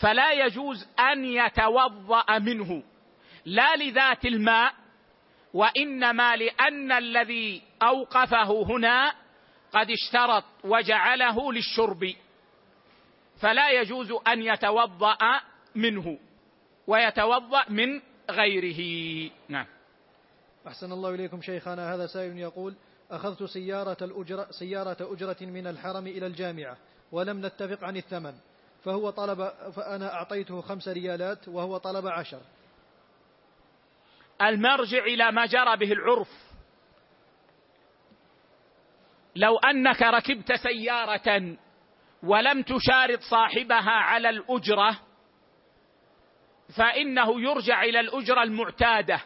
فلا 0.00 0.32
يجوز 0.32 0.88
أن 1.12 1.24
يتوضأ 1.24 2.38
منه 2.38 2.82
لا 3.44 3.76
لذات 3.76 4.24
الماء 4.24 4.74
وإنما 5.54 6.36
لأن 6.36 6.92
الذي 6.92 7.62
أوقفه 7.82 8.62
هنا 8.62 9.14
قد 9.72 9.90
اشترط 9.90 10.44
وجعله 10.64 11.52
للشرب 11.52 12.14
فلا 13.40 13.70
يجوز 13.70 14.12
أن 14.28 14.42
يتوضأ 14.42 15.40
منه 15.74 16.18
ويتوضأ 16.86 17.64
من 17.68 18.00
غيره. 18.30 19.30
نعم. 19.48 19.66
أحسن 20.66 20.92
الله 20.92 21.14
إليكم 21.14 21.42
شيخنا 21.42 21.94
هذا 21.94 22.06
سائل 22.06 22.38
يقول 22.38 22.74
أخذت 23.10 23.42
سيارة, 23.42 23.96
الأجرة 24.02 24.46
سيارة 24.50 24.96
أجرة 25.00 25.36
من 25.40 25.66
الحرم 25.66 26.06
إلى 26.06 26.26
الجامعة 26.26 26.76
ولم 27.12 27.46
نتفق 27.46 27.84
عن 27.84 27.96
الثمن 27.96 28.34
فهو 28.84 29.10
طلب 29.10 29.48
فأنا 29.76 30.14
أعطيته 30.14 30.60
خمس 30.60 30.88
ريالات 30.88 31.48
وهو 31.48 31.76
طلب 31.76 32.06
عشر. 32.06 32.40
المرجع 34.42 35.04
إلى 35.04 35.32
ما 35.32 35.46
جرى 35.46 35.76
به 35.76 35.92
العرف. 35.92 36.51
لو 39.36 39.58
أنك 39.58 40.02
ركبت 40.02 40.52
سيارة 40.52 41.56
ولم 42.22 42.62
تشارط 42.62 43.20
صاحبها 43.20 43.90
على 43.90 44.28
الأجرة 44.28 45.00
فإنه 46.76 47.40
يرجع 47.40 47.82
إلى 47.82 48.00
الأجرة 48.00 48.42
المعتادة. 48.42 49.20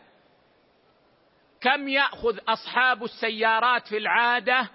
كم 1.61 1.89
يأخذ 1.89 2.39
أصحاب 2.49 3.05
السيارات 3.05 3.89
في 3.89 3.97
العادة 3.97 4.69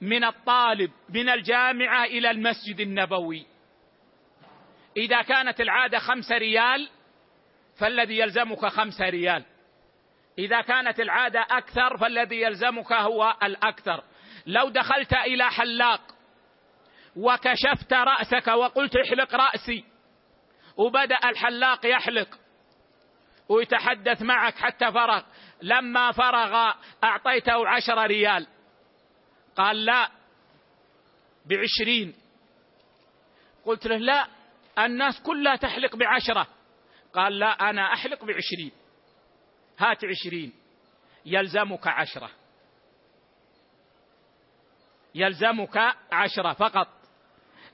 من 0.00 0.24
الطالب 0.24 0.90
من 1.08 1.28
الجامعة 1.28 2.04
إلى 2.04 2.30
المسجد 2.30 2.80
النبوي؟ 2.80 3.46
إذا 4.96 5.22
كانت 5.22 5.60
العادة 5.60 5.98
خمس 5.98 6.32
ريال 6.32 6.88
فالذي 7.78 8.18
يلزمك 8.18 8.66
خمس 8.66 9.00
ريال. 9.00 9.44
إذا 10.38 10.60
كانت 10.60 11.00
العادة 11.00 11.46
أكثر 11.50 11.96
فالذي 11.98 12.40
يلزمك 12.40 12.92
هو 12.92 13.36
الأكثر. 13.42 14.04
لو 14.50 14.68
دخلت 14.68 15.12
إلى 15.12 15.50
حلاق 15.50 16.00
وكشفت 17.16 17.92
رأسك 17.92 18.48
وقلت 18.48 18.96
احلق 18.96 19.34
رأسي 19.34 19.84
وبدأ 20.76 21.18
الحلاق 21.24 21.86
يحلق 21.86 22.38
ويتحدث 23.48 24.22
معك 24.22 24.54
حتى 24.54 24.92
فرغ 24.92 25.22
لما 25.62 26.12
فرغ 26.12 26.72
أعطيته 27.04 27.68
عشر 27.68 28.06
ريال. 28.06 28.46
قال 29.56 29.84
لا 29.84 30.10
بعشرين. 31.46 32.14
قلت 33.64 33.86
له 33.86 33.96
لا 33.96 34.26
الناس 34.78 35.22
كلها 35.22 35.56
تحلق 35.56 35.96
بعشرة. 35.96 36.46
قال 37.14 37.38
لا 37.38 37.70
أنا 37.70 37.92
أحلق 37.92 38.24
بعشرين. 38.24 38.72
هات 39.78 40.04
عشرين 40.04 40.52
يلزمك 41.26 41.86
عشرة. 41.86 42.30
يلزمك 45.14 45.94
عشرة 46.12 46.52
فقط. 46.52 46.88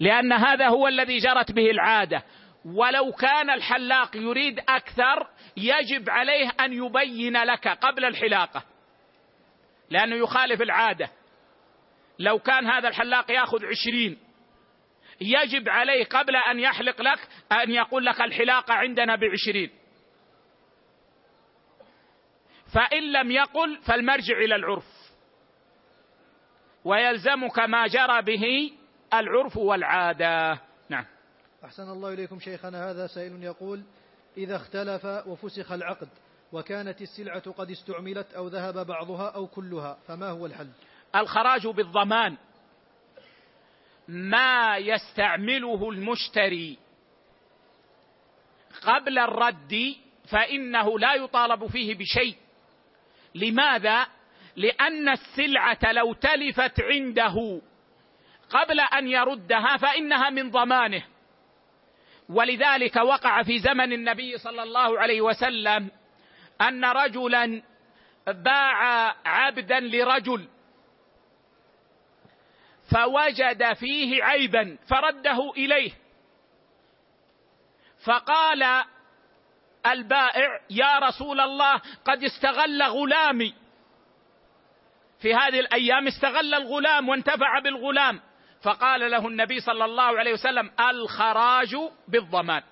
لأن 0.00 0.32
هذا 0.32 0.68
هو 0.68 0.88
الذي 0.88 1.18
جرت 1.18 1.52
به 1.52 1.70
العادة. 1.70 2.22
ولو 2.64 3.12
كان 3.12 3.50
الحلاق 3.50 4.16
يريد 4.16 4.58
أكثر 4.68 5.26
يجب 5.56 6.10
عليه 6.10 6.50
أن 6.60 6.72
يبين 6.72 7.42
لك 7.42 7.68
قبل 7.68 8.04
الحلاقة. 8.04 8.62
لأنه 9.90 10.16
يخالف 10.16 10.62
العادة. 10.62 11.10
لو 12.18 12.38
كان 12.38 12.66
هذا 12.66 12.88
الحلاق 12.88 13.30
يأخذ 13.30 13.66
عشرين 13.66 14.18
يجب 15.20 15.68
عليه 15.68 16.04
قبل 16.04 16.36
أن 16.36 16.60
يحلق 16.60 17.02
لك 17.02 17.18
أن 17.52 17.70
يقول 17.70 18.06
لك 18.06 18.20
الحلاقة 18.20 18.74
عندنا 18.74 19.16
بعشرين. 19.16 19.70
فإن 22.74 23.12
لم 23.12 23.30
يقل 23.30 23.76
فالمرجع 23.76 24.38
إلى 24.38 24.56
العرف. 24.56 24.95
ويلزمك 26.86 27.58
ما 27.58 27.86
جرى 27.86 28.22
به 28.22 28.72
العرف 29.14 29.56
والعادة. 29.56 30.60
نعم. 30.88 31.04
أحسن 31.64 31.90
الله 31.90 32.12
إليكم 32.12 32.40
شيخنا 32.40 32.90
هذا 32.90 33.06
سائل 33.06 33.42
يقول 33.42 33.82
إذا 34.36 34.56
اختلف 34.56 35.04
وفسخ 35.04 35.72
العقد 35.72 36.08
وكانت 36.52 37.02
السلعة 37.02 37.50
قد 37.50 37.70
استعملت 37.70 38.34
أو 38.34 38.48
ذهب 38.48 38.86
بعضها 38.86 39.30
أو 39.30 39.46
كلها 39.46 39.98
فما 40.06 40.30
هو 40.30 40.46
الحل؟ 40.46 40.68
الخراج 41.16 41.66
بالضمان 41.66 42.36
ما 44.08 44.76
يستعمله 44.76 45.90
المشتري 45.90 46.78
قبل 48.82 49.18
الرد 49.18 49.94
فإنه 50.30 50.98
لا 50.98 51.14
يطالب 51.14 51.66
فيه 51.66 51.94
بشيء. 51.94 52.36
لماذا؟ 53.34 54.06
لأن 54.56 55.08
السلعة 55.08 55.92
لو 55.92 56.12
تلفت 56.12 56.80
عنده 56.80 57.60
قبل 58.50 58.80
أن 58.80 59.08
يردها 59.08 59.76
فإنها 59.76 60.30
من 60.30 60.50
ضمانه. 60.50 61.04
ولذلك 62.28 62.96
وقع 62.96 63.42
في 63.42 63.58
زمن 63.58 63.92
النبي 63.92 64.38
صلى 64.38 64.62
الله 64.62 64.98
عليه 65.00 65.20
وسلم 65.20 65.90
أن 66.60 66.84
رجلا 66.84 67.62
باع 68.26 69.14
عبدا 69.26 69.80
لرجل 69.80 70.48
فوجد 72.94 73.72
فيه 73.72 74.24
عيبا 74.24 74.78
فرده 74.88 75.50
إليه. 75.56 75.92
فقال 78.04 78.84
البائع 79.86 80.60
يا 80.70 80.98
رسول 80.98 81.40
الله 81.40 81.80
قد 82.04 82.24
استغل 82.24 82.82
غلامي. 82.82 83.54
في 85.20 85.34
هذه 85.34 85.60
الأيام 85.60 86.06
استغل 86.06 86.54
الغلام 86.54 87.08
وانتفع 87.08 87.58
بالغلام. 87.58 88.20
فقال 88.62 89.10
له 89.10 89.28
النبي 89.28 89.60
صلى 89.60 89.84
الله 89.84 90.18
عليه 90.18 90.32
وسلم 90.32 90.70
الخراج 90.80 91.76
بالضمان. 92.08 92.62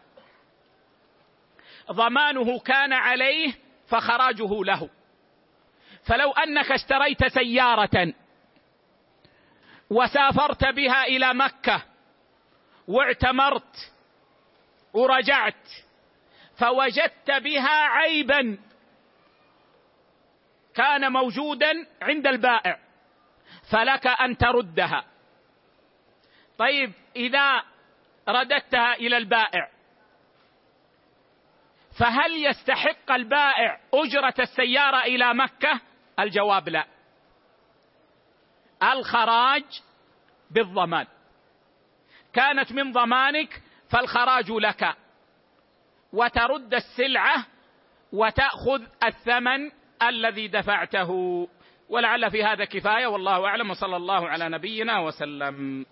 ضمانه 1.93 2.59
كان 2.59 2.93
عليه 2.93 3.55
فخراجه 3.89 4.65
له. 4.65 4.91
فلو 6.07 6.31
أنك 6.31 6.73
اشتريت 6.73 7.27
سيارة 7.27 8.13
وسافرت 9.91 10.65
بها 10.65 11.05
إلى 11.05 11.35
مكة 11.35 11.83
واعتمرت 12.89 13.93
ورجعت 14.93 15.69
فوجدت 16.57 17.31
بها 17.31 17.83
عيبا 17.89 18.59
كان 20.75 21.13
موجودا 21.13 21.87
عند 22.03 22.27
البائع 22.27 22.79
فلك 23.71 24.07
أن 24.07 24.37
تردها. 24.37 25.05
طيب 26.59 26.93
إذا 27.17 27.63
رددتها 28.29 28.95
إلى 28.95 29.17
البائع 29.17 29.71
فهل 31.99 32.47
يستحق 32.47 33.13
البائع 33.13 33.81
أجرة 33.95 34.35
السيارة 34.39 35.03
إلى 35.03 35.35
مكة؟ 35.35 35.81
الجواب 36.19 36.69
لا. 36.69 36.87
الخراج 38.83 39.65
بالضمان. 40.51 41.07
كانت 42.33 42.73
من 42.73 42.93
ضمانك 42.93 43.63
فالخراج 43.91 44.51
لك. 44.51 44.97
وترد 46.13 46.75
السلعة 46.75 47.47
وتأخذ 48.13 48.83
الثمن 49.05 49.71
الذي 50.09 50.49
دفعته. 50.49 51.11
ولعل 51.89 52.31
في 52.31 52.45
هذا 52.45 52.65
كفاية. 52.65 53.07
والله 53.07 53.47
أعلم. 53.47 53.71
وصلى 53.71 53.97
الله 53.97 54.29
على 54.29 54.49
نبينا 54.49 54.99
وسلم. 54.99 55.87